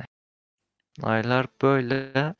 olaylar 1.02 1.47
böyle. 1.62 2.35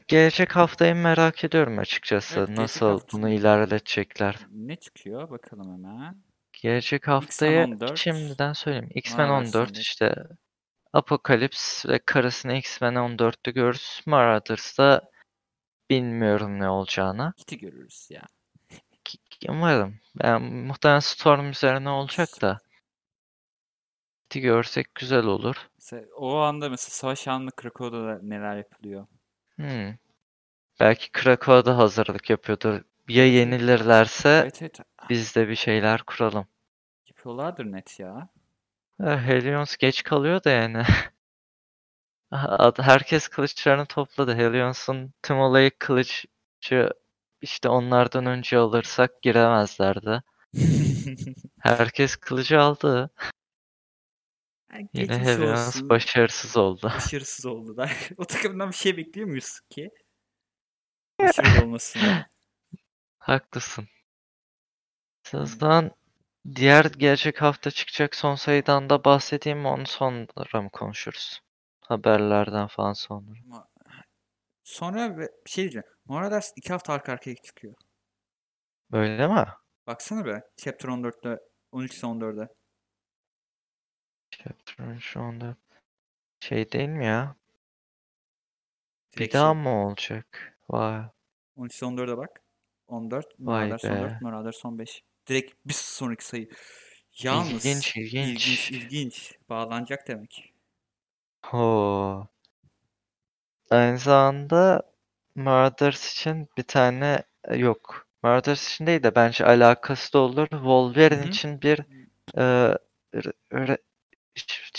Gelecek 0.00 0.56
haftayı 0.56 0.94
merak 0.94 1.44
ediyorum 1.44 1.78
açıkçası. 1.78 2.34
Evet, 2.38 2.46
gelecek 2.48 2.62
Nasıl 2.62 2.86
hafta- 2.86 3.18
bunu 3.18 3.28
ilerletecekler. 3.28 4.36
Ne 4.50 4.76
çıkıyor? 4.76 5.30
Bakalım 5.30 5.72
hemen. 5.72 6.22
Gelecek 6.62 7.08
haftaya 7.08 7.64
14, 7.64 7.98
şimdiden 7.98 8.52
söyleyeyim. 8.52 8.90
X-Men 8.94 9.28
Marvel 9.28 9.46
14 9.46 9.68
Sunday. 9.68 9.80
işte 9.82 10.14
Apokalips 10.92 11.86
ve 11.86 11.98
karısını 11.98 12.54
X-Men 12.54 12.94
14'te 12.94 13.50
görürüz. 13.50 14.00
Marauders 14.06 14.78
bilmiyorum 15.90 16.60
ne 16.60 16.68
olacağını. 16.68 17.32
Kit'i 17.36 17.58
görürüz 17.58 18.08
ya. 18.10 18.22
Ki- 19.04 19.18
ki- 19.30 19.50
Umarım. 19.50 20.00
Ben 20.14 20.42
muhtemelen 20.42 21.00
Storm 21.00 21.50
üzerine 21.50 21.88
olacak 21.88 22.28
da. 22.42 22.58
Kit'i 24.28 24.40
görsek 24.40 24.94
güzel 24.94 25.24
olur. 25.24 25.56
Mesela 25.78 26.06
o 26.16 26.36
anda 26.36 26.68
mesela 26.68 26.90
savaş 26.90 27.28
anında 27.28 27.50
Krakow'da 27.50 28.06
da 28.06 28.18
neler 28.22 28.56
yapılıyor. 28.56 29.06
Hmm. 29.62 29.94
Belki 30.80 31.12
Krakow'da 31.12 31.78
hazırlık 31.78 32.30
yapıyordur. 32.30 32.80
Ya 33.08 33.26
yenilirlerse 33.26 34.28
Evet 34.42 34.62
evet 34.62 34.80
biz 35.10 35.36
de 35.36 35.48
bir 35.48 35.54
şeyler 35.54 36.02
kuralım. 36.02 36.46
yapıyorlardır 37.06 37.64
net 37.64 38.00
ya. 38.00 38.28
Helions 39.00 39.76
geç 39.76 40.02
kalıyor 40.02 40.44
da 40.44 40.50
yani. 40.50 40.82
Herkes 42.80 43.28
kılıçlarını 43.28 43.86
topladı. 43.86 44.34
Helions'un 44.34 45.12
tüm 45.22 45.38
olayı 45.38 45.70
kılıççı 45.78 46.90
işte 47.40 47.68
onlardan 47.68 48.26
önce 48.26 48.58
alırsak 48.58 49.22
giremezlerdi. 49.22 50.22
Herkes 51.60 52.16
kılıcı 52.16 52.60
aldı. 52.60 53.10
Yani 54.72 54.88
Yine 54.94 55.06
geçmiş 55.06 55.26
Helions 55.28 55.68
olsun. 55.68 55.88
başarısız 55.88 56.56
oldu. 56.56 56.82
Başarısız 56.96 57.46
oldular. 57.46 58.08
o 58.16 58.24
takımdan 58.24 58.70
bir 58.70 58.76
şey 58.76 58.96
bekliyor 58.96 59.28
muyuz 59.28 59.60
ki? 59.70 59.90
Başarılı 61.20 61.64
olmasını. 61.64 62.26
Haklısın. 63.18 63.88
Sizden 65.22 65.90
diğer 66.54 66.84
gelecek 66.84 67.42
hafta 67.42 67.70
çıkacak 67.70 68.14
son 68.14 68.34
sayıdan 68.34 68.90
da 68.90 69.04
bahsedeyim 69.04 69.58
mi? 69.58 69.68
Onu 69.68 69.86
sonra 69.86 70.62
mı 70.62 70.70
konuşuruz? 70.70 71.40
Haberlerden 71.80 72.66
falan 72.66 72.92
sonra. 72.92 73.26
Ama 73.44 73.68
sonra 74.64 75.18
bir 75.18 75.28
şey 75.46 75.62
diyeceğim. 75.64 75.86
Moraders 76.04 76.52
iki 76.56 76.72
hafta 76.72 76.92
arka 76.92 77.12
arkaya 77.12 77.36
çıkıyor. 77.36 77.74
Öyle 78.92 79.28
mi? 79.28 79.46
Baksana 79.86 80.24
be. 80.26 80.42
Chapter 80.56 80.88
14'te 80.88 81.38
13 81.72 82.02
14'e. 82.02 82.48
Chapter 84.32 84.98
şu 85.00 85.20
anda 85.20 85.56
şey 86.40 86.72
değil 86.72 86.88
mi 86.88 87.06
ya? 87.06 87.36
Bir 89.18 89.18
Direkt 89.18 89.34
daha 89.34 89.52
şey. 89.54 89.62
mı 89.62 89.86
olacak? 89.86 90.58
Vay. 90.70 91.02
13 91.56 91.82
14'e 91.82 92.16
bak. 92.16 92.40
14. 92.88 93.38
Vay 93.46 93.70
Moraders 93.70 93.84
be. 93.84 93.88
14. 93.90 94.20
Moraders 94.20 94.64
15. 94.64 95.02
Direkt 95.26 95.54
bir 95.66 95.74
sonraki 95.74 96.24
sayı. 96.26 96.48
Yalnız 97.22 97.64
İlginç, 97.66 97.96
ilginç. 97.96 98.46
ilginç, 98.46 98.70
ilginç. 98.70 99.38
Bağlanacak 99.48 100.08
demek. 100.08 100.52
Ho. 101.44 102.28
Aynı 103.70 103.98
zamanda 103.98 104.82
Murders 105.34 106.12
için 106.12 106.48
bir 106.56 106.62
tane 106.62 107.22
e, 107.44 107.56
yok. 107.56 108.06
Murders 108.22 108.68
için 108.72 108.86
değil 108.86 109.02
de 109.02 109.14
bence 109.14 109.46
alakası 109.46 110.12
da 110.12 110.18
olur. 110.18 110.48
Wolverine 110.50 111.22
Hı 111.24 111.28
için 111.28 111.62
bir 111.62 111.78
e, 112.36 112.42
re- 113.14 113.32
re- 113.52 113.78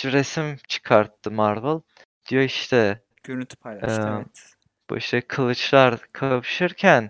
resim 0.06 0.58
çıkarttı 0.68 1.32
Marvel. 1.32 1.82
Diyor 2.30 2.44
işte 2.44 3.04
Görüntü 3.24 3.56
paylaştı 3.56 4.02
Eee, 4.02 4.16
evet. 4.16 4.56
bu 4.90 4.98
işte 4.98 5.22
kılıçlar 5.22 6.00
kapışırken 6.14 7.10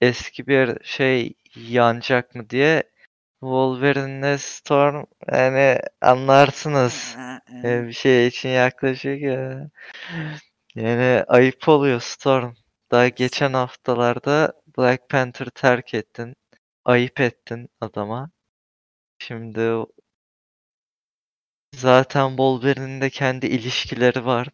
eski 0.00 0.46
bir 0.46 0.84
şey 0.84 1.34
yanacak 1.56 2.34
mı 2.34 2.50
diye 2.50 2.82
Wolverine'le 3.40 4.38
Storm 4.38 5.04
yani 5.32 5.80
anlarsınız. 6.00 7.16
Ee, 7.64 7.86
bir 7.86 7.92
şey 7.92 8.26
için 8.26 8.48
yaklaşık 8.48 9.22
ya. 9.22 9.70
Yani 10.74 11.24
ayıp 11.28 11.68
oluyor 11.68 12.00
Storm. 12.00 12.54
Daha 12.90 13.08
geçen 13.08 13.52
haftalarda 13.52 14.52
Black 14.78 15.08
Panther'ı 15.08 15.50
terk 15.50 15.94
ettin. 15.94 16.34
Ayıp 16.84 17.20
ettin 17.20 17.68
adama. 17.80 18.30
Şimdi 19.18 19.60
zaten 21.74 22.28
Wolverine'in 22.28 23.00
de 23.00 23.10
kendi 23.10 23.46
ilişkileri 23.46 24.24
var. 24.26 24.48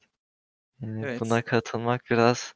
Yani 0.81 1.05
Evet. 1.07 1.21
buna 1.21 1.43
katılmak 1.43 2.03
biraz 2.11 2.55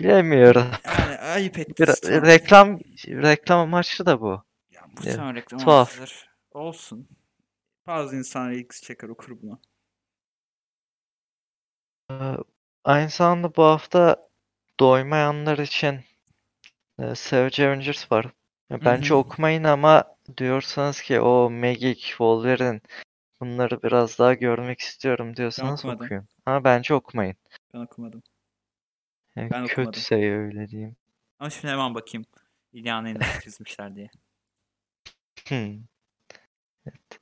bilemiyorum. 0.00 0.66
Yani 0.84 1.16
ayıp 1.18 1.58
etti 1.58 1.74
Bir 1.82 1.86
Storm. 1.86 2.26
reklam 2.26 2.78
reklam 3.06 3.58
amaçlı 3.60 4.06
da 4.06 4.20
bu. 4.20 4.44
Ya 4.70 4.82
muhtemelen 4.86 5.34
reklam 5.34 5.60
tuhaf. 5.60 5.88
amaçlıdır. 5.98 6.28
Olsun. 6.52 7.08
Bazı 7.86 8.16
insanlar 8.16 8.52
ilgisi 8.52 8.82
çeker 8.82 9.08
okur 9.08 9.42
bunu. 9.42 9.60
Ee, 12.10 12.36
Aynı 12.84 13.08
zamanda 13.10 13.56
bu 13.56 13.62
hafta 13.64 14.28
doymayanlar 14.80 15.58
için 15.58 16.00
e, 16.98 17.14
Savage 17.14 17.66
Avengers 17.68 18.12
var. 18.12 18.26
Ya 18.70 18.84
Bence 18.84 19.14
okumayın 19.14 19.64
ama 19.64 20.04
diyorsanız 20.36 21.00
ki 21.02 21.20
o 21.20 21.50
Magic, 21.50 22.00
Wolverine 22.00 22.80
bunları 23.40 23.82
biraz 23.82 24.18
daha 24.18 24.34
görmek 24.34 24.80
istiyorum 24.80 25.36
diyorsanız 25.36 25.80
okumadım. 25.80 26.06
okuyun. 26.06 26.28
Ama 26.46 26.64
bence 26.64 26.94
okumayın. 26.94 27.36
Ben 27.74 27.78
okumadım. 27.78 28.22
Yani 29.36 29.50
Ben 29.50 29.62
okumadım. 29.62 29.84
kötüse 29.84 30.14
öyle 30.14 30.68
diyeyim. 30.68 30.96
Ama 31.38 31.50
şimdi 31.50 31.68
hemen 31.68 31.94
bakayım. 31.94 32.24
İlyana'yı 32.72 33.14
nasıl 33.18 33.40
çizmişler 33.40 33.96
diye. 33.96 34.10
Hmm. 35.48 35.78
Evet. 36.86 37.20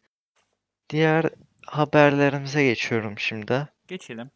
Diğer 0.90 1.30
haberlerimize 1.66 2.64
geçiyorum 2.64 3.18
şimdi. 3.18 3.68
Geçelim. 3.88 4.30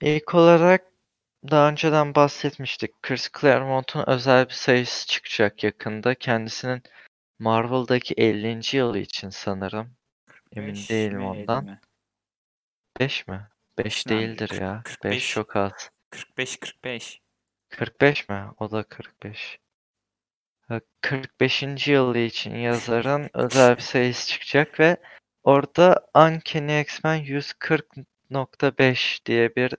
İlk 0.00 0.34
olarak 0.34 0.92
daha 1.50 1.68
önceden 1.68 2.14
bahsetmiştik. 2.14 3.02
Chris 3.02 3.30
Claremont'un 3.40 4.04
özel 4.06 4.48
bir 4.48 4.54
sayısı 4.54 5.06
çıkacak 5.06 5.64
yakında. 5.64 6.14
Kendisinin 6.14 6.82
Marvel'daki 7.38 8.14
50. 8.14 8.76
yılı 8.76 8.98
için 8.98 9.30
sanırım. 9.30 9.96
Emin 10.52 10.74
45 10.74 10.90
değilim 10.90 11.18
mi, 11.18 11.24
50 11.24 11.40
ondan. 11.42 11.64
mi? 11.64 11.80
5 13.00 13.28
mi? 13.28 13.48
5 13.78 14.06
Yani 14.06 14.20
değildir 14.20 14.48
kırk- 14.48 14.60
ya. 14.60 14.80
45. 14.84 15.12
5 15.12 15.30
çok 15.30 15.56
az. 15.56 15.72
45 16.10 16.56
45. 16.56 17.20
45 17.68 18.28
mi? 18.28 18.44
O 18.58 18.70
da 18.70 18.82
45. 18.82 19.58
Ha, 20.68 20.80
45. 21.00 21.88
yılı 21.88 22.18
için 22.18 22.54
yazarın 22.54 23.30
özel 23.34 23.76
bir 23.76 23.82
sayısı 23.82 24.28
çıkacak 24.28 24.80
ve 24.80 24.96
orada 25.44 26.06
Uncanny 26.14 26.80
X-Men 26.80 27.24
140.5 27.24 29.26
diye 29.26 29.56
bir 29.56 29.74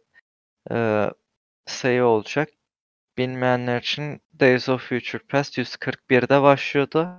e, 0.71 1.10
sayı 1.65 2.06
olacak. 2.06 2.49
Bilmeyenler 3.17 3.82
için 3.82 4.21
Days 4.39 4.69
of 4.69 4.89
Future 4.89 5.23
Past 5.23 5.58
141'de 5.58 6.41
başlıyordu. 6.41 7.10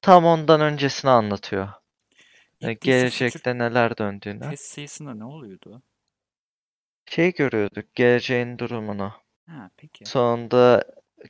Tam 0.00 0.24
ondan 0.24 0.60
öncesini 0.60 1.10
anlatıyor. 1.10 1.68
E, 2.60 2.72
İlk 2.72 2.80
gelecekte 2.80 3.58
neler 3.58 3.98
döndüğünü. 3.98 4.40
Past 4.40 4.64
sayısında 4.64 5.14
ne 5.14 5.24
oluyordu? 5.24 5.82
Şey 7.06 7.32
görüyorduk, 7.32 7.94
geleceğin 7.94 8.58
durumunu. 8.58 9.12
Ha 9.46 9.70
peki. 9.76 10.04
Sonunda 10.04 10.84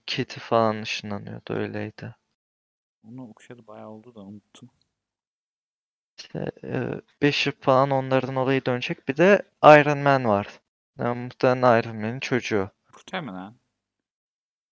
Kitty 0.06 0.40
falan 0.40 0.82
ışınlanıyordu, 0.82 1.54
öyleydi. 1.54 2.16
Onu 3.04 3.28
okuyalı 3.28 3.66
bayağı 3.66 3.88
oldu 3.88 4.14
da 4.14 4.20
unuttum. 4.20 4.70
İşte, 6.18 6.50
e, 6.64 7.00
Bishop 7.22 7.62
falan 7.62 7.90
onların 7.90 8.36
olayı 8.36 8.64
dönecek. 8.64 9.08
Bir 9.08 9.16
de 9.16 9.42
Iron 9.64 9.98
Man 9.98 10.24
var. 10.24 10.60
Yani 10.98 11.18
muhtemelen 11.24 11.80
Iron 11.82 11.96
Man'in 11.96 12.20
çocuğu. 12.20 12.70
Muhtemelen. 12.92 13.54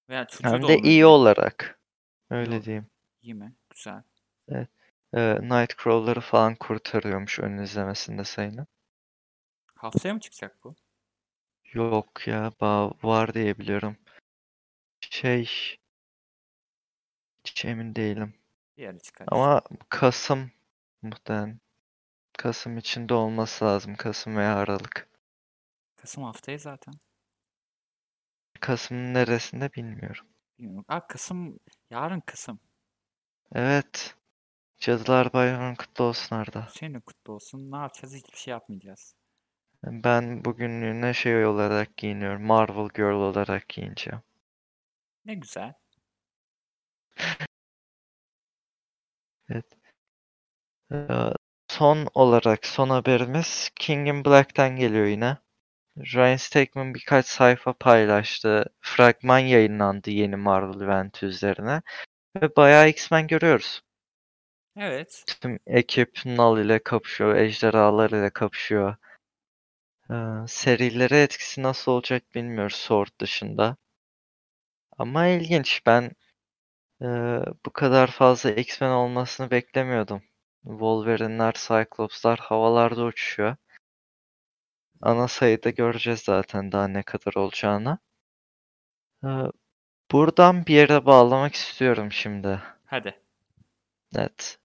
Veya 0.09 0.27
çocuğu 0.27 0.49
Hem 0.49 0.63
de 0.69 0.79
iyi 0.79 1.05
olmayabilir. 1.05 1.05
olarak. 1.07 1.79
Öyle 2.31 2.55
Yok. 2.55 2.65
diyeyim. 2.65 2.87
İyi 3.23 3.35
mi? 3.35 3.55
Güzel. 3.71 4.03
E, 5.17 5.39
Nightcrawler'ı 5.43 6.21
falan 6.21 6.55
kurtarıyormuş 6.55 7.39
ön 7.39 7.59
izlemesinde 7.59 8.25
sayının. 8.25 8.67
Haftaya 9.77 10.15
mı 10.15 10.21
çıkacak 10.21 10.65
bu? 10.65 10.75
Yok 11.73 12.27
ya, 12.27 12.53
ba- 12.61 13.03
var 13.03 13.35
diye 13.35 13.59
biliyorum. 13.59 13.97
Şey, 15.01 15.51
hiç 17.45 17.65
emin 17.65 17.95
değilim. 17.95 18.35
Ara 18.79 18.99
çıkar. 18.99 19.27
Ama 19.31 19.63
Kasım 19.89 20.51
muhtemelen. 21.03 21.61
Kasım 22.39 22.79
içinde 22.79 23.15
olması 23.15 23.65
lazım. 23.65 23.95
Kasım 23.95 24.37
veya 24.37 24.57
Aralık. 24.57 25.09
Kasım 25.97 26.25
haftaya 26.25 26.59
zaten. 26.59 26.95
Kasım'ın 28.61 29.15
neresinde 29.15 29.73
bilmiyorum. 29.73 30.27
Bilmiyorum. 30.59 30.85
Aa 30.89 31.07
Kasım. 31.07 31.59
Yarın 31.91 32.21
Kasım. 32.21 32.61
Evet. 33.55 34.17
Cadılar 34.85 35.33
Bayramı 35.33 35.77
kutlu 35.77 36.05
olsun 36.05 36.37
Arda. 36.37 36.69
Senin 36.71 37.01
kutlu 37.01 37.33
olsun. 37.33 37.73
Ne 37.73 37.77
yapacağız? 37.77 38.15
Hiçbir 38.15 38.37
şey 38.39 38.53
yapmayacağız. 38.53 39.15
Ben 39.85 40.45
bugünlüğüne 40.45 41.15
şey 41.15 41.47
olarak 41.47 41.97
giyiniyorum. 41.97 42.43
Marvel 42.43 42.89
Girl 42.89 43.15
olarak 43.15 43.69
giyineceğim. 43.69 44.21
Ne 45.25 45.35
güzel. 45.35 45.75
Ee, 50.93 51.07
son 51.69 52.09
olarak 52.15 52.67
son 52.67 52.91
haberimiz 52.91 53.71
King 53.77 54.09
in 54.09 54.25
Black'ten 54.25 54.77
geliyor 54.77 55.07
yine. 55.07 55.37
Ryan 55.99 56.37
Stegman 56.37 56.95
birkaç 56.95 57.27
sayfa 57.27 57.73
paylaştı. 57.73 58.65
Fragman 58.81 59.39
yayınlandı 59.39 60.11
yeni 60.11 60.37
Marvel 60.37 60.81
eventi 60.81 61.27
üzerine. 61.27 61.83
Ve 62.37 62.57
bayağı 62.57 62.89
X-Men 62.89 63.27
görüyoruz. 63.27 63.84
Evet. 64.77 65.25
Tüm 65.41 65.59
ekip 65.67 66.21
Null 66.27 66.65
ile 66.65 66.83
kapışıyor, 66.83 67.37
ejderhalar 67.37 68.11
ile 68.11 68.31
kapışıyor. 68.31 68.97
Ee, 70.11 70.15
serilere 70.49 71.23
etkisi 71.23 71.63
nasıl 71.63 71.93
olacak 71.93 72.35
bilmiyoruz 72.35 72.77
Sword 72.77 73.21
dışında. 73.21 73.77
Ama 74.99 75.27
ilginç. 75.27 75.83
Ben 75.87 76.11
e, 77.03 77.07
bu 77.67 77.71
kadar 77.73 78.07
fazla 78.11 78.51
X-Men 78.51 78.91
olmasını 78.91 79.51
beklemiyordum. 79.51 80.23
Wolverine'ler, 80.63 81.53
Cyclops'lar 81.53 82.39
havalarda 82.39 83.05
uçuşuyor. 83.05 83.57
Ana 85.01 85.29
sayıda 85.29 85.71
göreceğiz 85.71 86.21
zaten 86.21 86.73
daha 86.73 86.89
ne 86.89 87.03
kadar 87.03 87.35
olacağını. 87.35 87.99
Ee, 89.25 89.29
buradan 90.13 90.67
bir 90.67 90.75
yere 90.75 91.07
bağlamak 91.07 91.55
istiyorum 91.55 92.13
şimdi. 92.13 92.63
Hadi. 92.85 93.21
Evet. 94.17 94.59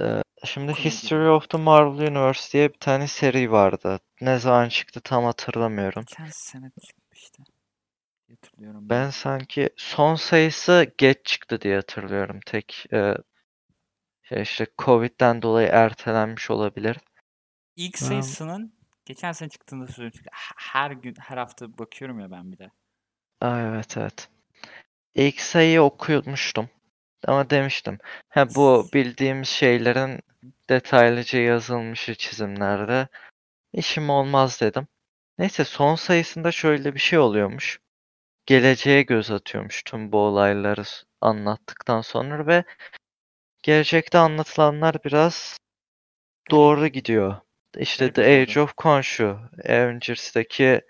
Ee, 0.00 0.22
şimdi 0.44 0.72
History 0.72 1.28
of 1.30 1.48
the 1.48 1.58
Marvel 1.58 2.08
Universe 2.08 2.52
diye 2.52 2.72
bir 2.72 2.78
tane 2.78 3.06
seri 3.06 3.52
vardı. 3.52 4.00
Ne 4.20 4.38
zaman 4.38 4.68
çıktı 4.68 5.00
tam 5.00 5.24
hatırlamıyorum. 5.24 6.04
Geçen 6.08 6.30
sene 6.30 6.70
çıkmıştı. 6.86 7.42
Hatırlıyorum 8.30 8.88
Ben 8.90 9.10
sanki 9.10 9.70
son 9.76 10.14
sayısı 10.14 10.92
geç 10.98 11.18
çıktı 11.24 11.60
diye 11.60 11.76
hatırlıyorum. 11.76 12.40
Tek 12.46 12.86
e, 12.92 13.14
şey 14.22 14.42
işte 14.42 14.66
Covid'den 14.78 15.42
dolayı 15.42 15.68
ertelenmiş 15.68 16.50
olabilir. 16.50 16.96
İlk 17.76 18.02
Am, 18.02 18.08
sayısının 18.08 18.72
geçen 19.04 19.32
sene 19.32 19.48
çıktığında 19.48 19.86
söylüyorum 19.86 20.18
çünkü 20.18 20.30
her 20.56 20.90
gün 20.90 21.14
her 21.18 21.36
hafta 21.36 21.78
bakıyorum 21.78 22.20
ya 22.20 22.30
ben 22.30 22.52
bir 22.52 22.58
de. 22.58 22.70
Aa, 23.40 23.60
evet 23.60 23.96
evet. 23.96 24.28
İlk 25.14 25.40
sayıyı 25.40 25.82
okumuştum. 25.82 26.68
Ama 27.24 27.50
demiştim. 27.50 27.98
Ha 28.28 28.48
bu 28.54 28.88
bildiğimiz 28.94 29.48
şeylerin 29.48 30.20
detaylıca 30.70 31.38
yazılmışı 31.38 32.14
çizimlerde. 32.14 33.08
İşim 33.72 34.10
olmaz 34.10 34.60
dedim. 34.60 34.88
Neyse 35.38 35.64
son 35.64 35.94
sayısında 35.94 36.52
şöyle 36.52 36.94
bir 36.94 37.00
şey 37.00 37.18
oluyormuş. 37.18 37.80
Geleceğe 38.46 39.02
göz 39.02 39.30
atıyormuş 39.30 39.82
tüm 39.82 40.12
bu 40.12 40.18
olayları 40.18 40.82
anlattıktan 41.20 42.00
sonra 42.00 42.46
ve 42.46 42.64
gelecekte 43.62 44.18
anlatılanlar 44.18 44.96
biraz 45.04 45.58
doğru 46.50 46.86
gidiyor. 46.86 47.36
İşte 47.76 48.12
The. 48.12 48.22
Age 48.22 48.60
of 48.60 48.76
Khonshu, 48.76 49.38
Avengers'daki 49.68 50.80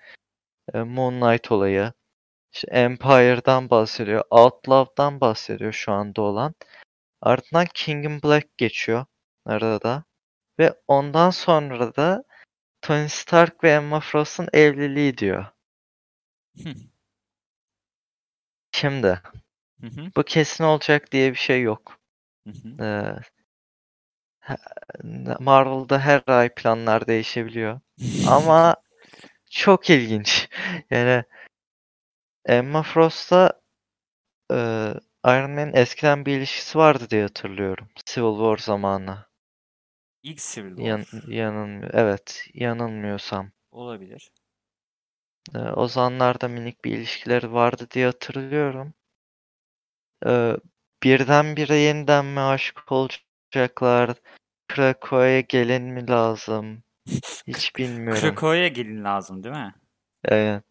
e, 0.74 0.78
Moon 0.78 1.20
Knight 1.20 1.52
olayı, 1.52 1.92
işte 2.56 2.68
Empire'dan 2.70 3.70
bahsediyor, 3.70 4.24
Outlaw'dan 4.30 5.20
bahsediyor 5.20 5.72
şu 5.72 5.92
anda 5.92 6.22
olan. 6.22 6.54
Ardından 7.22 7.66
King 7.74 8.04
in 8.04 8.22
Black 8.22 8.58
geçiyor 8.58 9.06
arada. 9.46 10.04
Ve 10.58 10.74
ondan 10.88 11.30
sonra 11.30 11.96
da 11.96 12.24
Tony 12.82 13.08
Stark 13.08 13.64
ve 13.64 13.70
Emma 13.70 14.00
Frost'un 14.00 14.48
evliliği 14.52 15.18
diyor. 15.18 15.46
Hı. 16.62 16.74
Şimdi 18.72 19.20
Hı 19.80 19.86
hı. 19.86 20.10
bu 20.16 20.22
kesin 20.22 20.64
olacak 20.64 21.12
diye 21.12 21.30
bir 21.32 21.38
şey 21.38 21.62
yok. 21.62 21.98
Hı 22.46 22.50
hı. 22.50 22.84
Ee, 22.84 23.20
Marvel'da 25.40 25.98
her 25.98 26.22
ay 26.26 26.54
planlar 26.54 27.06
değişebiliyor. 27.06 27.80
Ama 28.28 28.76
çok 29.50 29.90
ilginç. 29.90 30.48
Yani 30.90 31.24
Emma 32.46 32.82
Frost'la 32.82 33.60
e, 34.52 34.56
Iron 35.26 35.50
Man'in 35.50 35.72
eskiden 35.72 36.26
bir 36.26 36.36
ilişkisi 36.36 36.78
vardı 36.78 37.10
diye 37.10 37.22
hatırlıyorum. 37.22 37.88
Civil 38.04 38.36
War 38.38 38.58
zamanı. 38.58 39.26
İlk 40.22 40.38
Civil 40.38 40.78
Yan, 40.78 41.02
War 41.02 41.28
yanılmıyor. 41.28 41.90
Evet, 41.94 42.44
yanılmıyorsam. 42.54 43.50
olabilir. 43.70 44.30
Ee, 45.54 45.58
o 45.58 45.88
zamanlarda 45.88 46.48
minik 46.48 46.84
bir 46.84 46.92
ilişkileri 46.92 47.52
vardı 47.52 47.86
diye 47.90 48.06
hatırlıyorum. 48.06 48.94
Ee, 50.26 50.56
birdenbire 51.02 51.74
yeniden 51.74 52.24
mi 52.24 52.40
aşık 52.40 52.92
olacaklar? 52.92 54.16
Krakow'a 54.68 55.40
gelin 55.40 55.82
mi 55.82 56.08
lazım? 56.08 56.82
Hiç 57.46 57.76
bilmiyorum. 57.76 58.20
Krakow'a 58.20 58.68
gelin 58.68 59.04
lazım 59.04 59.44
değil 59.44 59.54
mi? 59.54 59.74
Evet. 60.24 60.64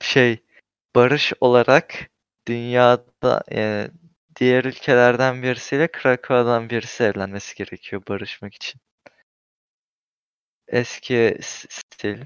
Şey, 0.00 0.38
barış 0.94 1.32
olarak 1.40 2.10
dünyada 2.48 3.42
yani 3.50 3.90
diğer 4.36 4.64
ülkelerden 4.64 5.42
birisiyle 5.42 5.88
Krakow'dan 5.92 6.70
birisi 6.70 7.04
evlenmesi 7.04 7.54
gerekiyor 7.56 8.02
barışmak 8.08 8.54
için. 8.54 8.80
Eski 10.68 11.36
stil. 11.42 12.24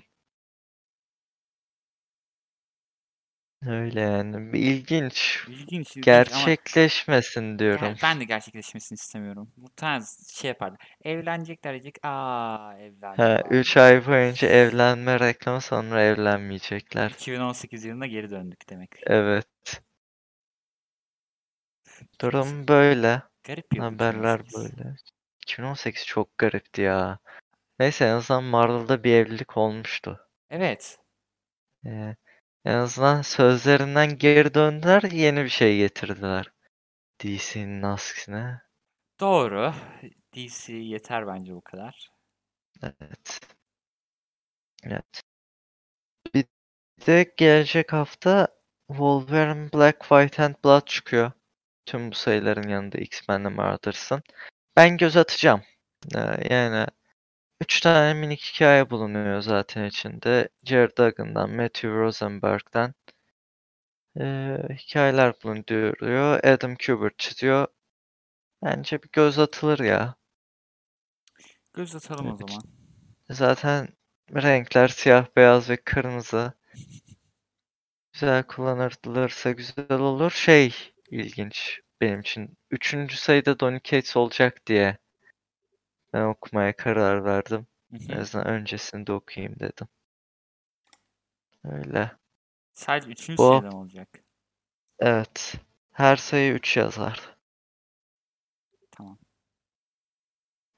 Öyle 3.67 4.01
yani. 4.01 4.59
İlginç. 4.59 5.45
İlginç, 5.49 5.97
ilginç 5.97 6.09
ama 6.09 6.17
Gerçekleşmesin 6.17 7.41
ger- 7.43 7.59
diyorum. 7.59 7.95
ben 8.03 8.21
de 8.21 8.25
gerçekleşmesini 8.25 8.97
istemiyorum. 8.97 9.53
Bu 9.57 9.69
tarz 9.77 10.29
şey 10.35 10.49
yaparlar. 10.49 10.79
Evlenecekler 11.05 11.73
diyecek. 11.73 11.99
Aa 12.03 12.59
Ha, 12.59 12.77
evlendiler. 12.79 13.45
3 13.51 13.77
ay 13.77 14.07
boyunca 14.07 14.49
evlenme 14.49 15.21
reklamı 15.21 15.61
sonra 15.61 16.03
evlenmeyecekler. 16.03 17.11
2018 17.11 17.85
yılına 17.85 18.07
geri 18.07 18.31
döndük 18.31 18.69
demek. 18.71 18.91
Evet. 19.07 19.47
Durum 22.21 22.69
böyle. 22.69 23.23
Garip 23.45 23.73
bir 23.73 23.79
Haberler 23.79 24.39
2018. 24.39 24.79
böyle. 24.79 24.97
2018 25.43 26.07
çok 26.07 26.39
garipti 26.39 26.81
ya. 26.83 27.19
Neyse 27.79 28.05
en 28.05 28.11
azından 28.15 28.45
Marvel'da 28.45 29.05
bir 29.05 29.15
evlilik 29.15 29.57
olmuştu. 29.57 30.29
Evet. 30.51 30.99
Ee, 31.87 32.17
en 32.65 32.75
azından 32.75 33.23
sözlerinden 33.23 34.19
geri 34.19 34.55
döndüler, 34.55 35.03
yeni 35.03 35.45
bir 35.45 35.49
şey 35.49 35.79
getirdiler. 35.79 36.53
DC'nin 37.23 37.83
aksine. 37.83 38.61
Doğru. 39.21 39.75
DC 40.35 40.73
yeter 40.73 41.27
bence 41.27 41.55
bu 41.55 41.61
kadar. 41.61 42.11
Evet. 42.83 43.41
Evet. 44.85 45.23
Bir 46.35 46.45
de 47.07 47.35
gelecek 47.37 47.93
hafta 47.93 48.49
Wolverine 48.89 49.73
Black, 49.73 50.01
White 50.01 50.43
and 50.43 50.55
Blood 50.65 50.87
çıkıyor. 50.87 51.33
Tüm 51.87 52.11
bu 52.11 52.15
sayıların 52.15 52.69
yanında 52.69 52.99
X-Men'le 52.99 53.53
Marauders'ın. 53.53 54.23
Ben 54.77 54.97
göz 54.97 55.17
atacağım. 55.17 55.63
Ee, 56.15 56.55
yani 56.55 56.87
3 57.61 57.81
tane 57.81 58.15
minik 58.15 58.41
hikaye 58.41 58.91
bulunuyor 58.91 59.41
zaten 59.41 59.85
içinde. 59.85 60.49
Jared 60.65 60.99
Duggan'dan, 60.99 61.51
Matthew 61.51 61.89
Rosenberg'den 61.89 62.95
ee, 64.21 64.59
hikayeler 64.71 65.35
bulunuyor. 65.45 66.45
Adam 66.45 66.77
Kubert 66.87 67.19
çiziyor. 67.19 67.67
Bence 68.63 69.03
bir 69.03 69.09
göz 69.13 69.39
atılır 69.39 69.79
ya. 69.79 70.15
Göz 71.75 71.97
atalım 71.97 72.27
o 72.27 72.37
Evet. 72.37 72.51
zaman. 72.51 72.63
Zaten 73.31 73.89
renkler 74.35 74.89
siyah, 74.89 75.27
beyaz 75.37 75.71
ve 75.71 75.77
kırmızı. 75.77 76.53
Güzel 78.13 78.43
kullanılırsa 78.43 79.51
güzel 79.51 80.01
olur. 80.01 80.31
Şey 80.31 80.75
ilginç 81.11 81.81
benim 82.01 82.21
için. 82.21 82.59
Üçüncü 82.71 83.17
sayıda 83.17 83.61
Donny 83.61 83.81
Cates 83.85 84.17
olacak 84.17 84.67
diye 84.67 84.99
ben 86.13 86.23
okumaya 86.25 86.77
karar 86.77 87.25
verdim. 87.25 87.67
En 88.09 88.17
azından 88.17 88.47
öncesinde 88.47 89.13
okuyayım 89.13 89.61
dedim. 89.61 89.89
Öyle. 91.65 92.13
Sadece 92.73 93.11
üçüncü 93.11 93.39
Bu 93.39 93.63
mı 93.63 93.71
olacak? 93.79 94.25
evet. 94.99 95.55
Her 95.93 96.17
sayı 96.17 96.53
3 96.55 96.77
yazar. 96.77 97.37
Tamam. 98.91 99.19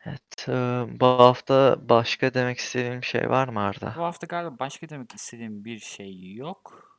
Evet. 0.07 0.47
bu 1.01 1.07
hafta 1.07 1.77
başka 1.88 2.35
demek 2.35 2.59
istediğim 2.59 3.05
şey 3.05 3.31
var 3.31 3.49
mı 3.49 3.61
Bu 3.61 3.61
Arda? 3.61 3.97
hafta 4.03 4.27
galiba 4.27 4.59
başka 4.59 4.88
demek 4.88 5.14
istediğim 5.14 5.64
bir 5.64 5.79
şey 5.79 6.35
yok. 6.35 6.92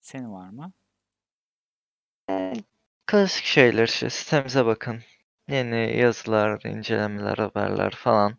Senin 0.00 0.32
var 0.32 0.50
mı? 0.50 0.72
Klasik 3.06 3.44
şeyler 3.44 3.88
işte. 3.88 4.10
Sitemize 4.10 4.66
bakın. 4.66 5.02
Yeni 5.48 5.96
yazılar, 5.98 6.60
incelemeler, 6.64 7.38
haberler 7.38 7.90
falan. 7.90 8.38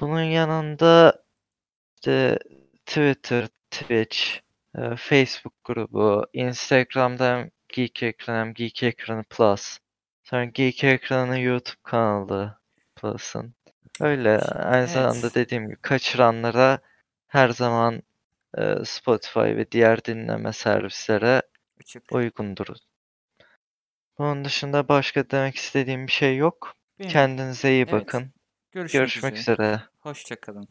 Bunun 0.00 0.22
yanında 0.22 1.22
işte 1.96 2.38
Twitter, 2.86 3.48
Twitch, 3.70 4.18
e, 4.78 4.96
Facebook 4.96 5.64
grubu, 5.64 6.26
Instagram'da 6.32 7.36
hem 7.38 7.50
Geek 7.68 8.02
Ekran 8.02 8.34
hem 8.46 8.54
Geek 8.54 8.82
Ekranı 8.82 9.24
Plus. 9.24 9.78
Sonra 10.24 10.44
Geek 10.44 10.84
Ekranı 10.84 11.40
YouTube 11.40 11.76
kanalı 11.82 12.58
Plus'ın. 12.96 13.54
Öyle 14.00 14.38
aynı 14.40 14.88
zamanda 14.88 15.26
Evet. 15.26 15.34
dediğim 15.34 15.66
gibi 15.68 15.76
kaçıranlara 15.82 16.78
her 17.28 17.48
zaman 17.48 18.02
e, 18.58 18.74
Spotify 18.84 19.40
ve 19.40 19.70
diğer 19.72 20.04
dinleme 20.04 20.52
servislere 20.52 21.42
Açık. 21.80 22.12
uygundur. 22.12 22.68
Bunun 24.18 24.44
dışında 24.44 24.88
başka 24.88 25.30
demek 25.30 25.56
istediğim 25.56 26.06
bir 26.06 26.12
şey 26.12 26.36
yok. 26.36 26.74
Benim. 26.98 27.10
Kendinize 27.10 27.70
iyi 27.70 27.82
Evet. 27.82 27.92
bakın. 27.92 28.32
Görüşmek, 28.72 29.00
Görüşmek 29.00 29.36
üzere. 29.36 29.54
üzere. 29.54 29.80
Hoşça 30.00 30.40
kalın. 30.40 30.68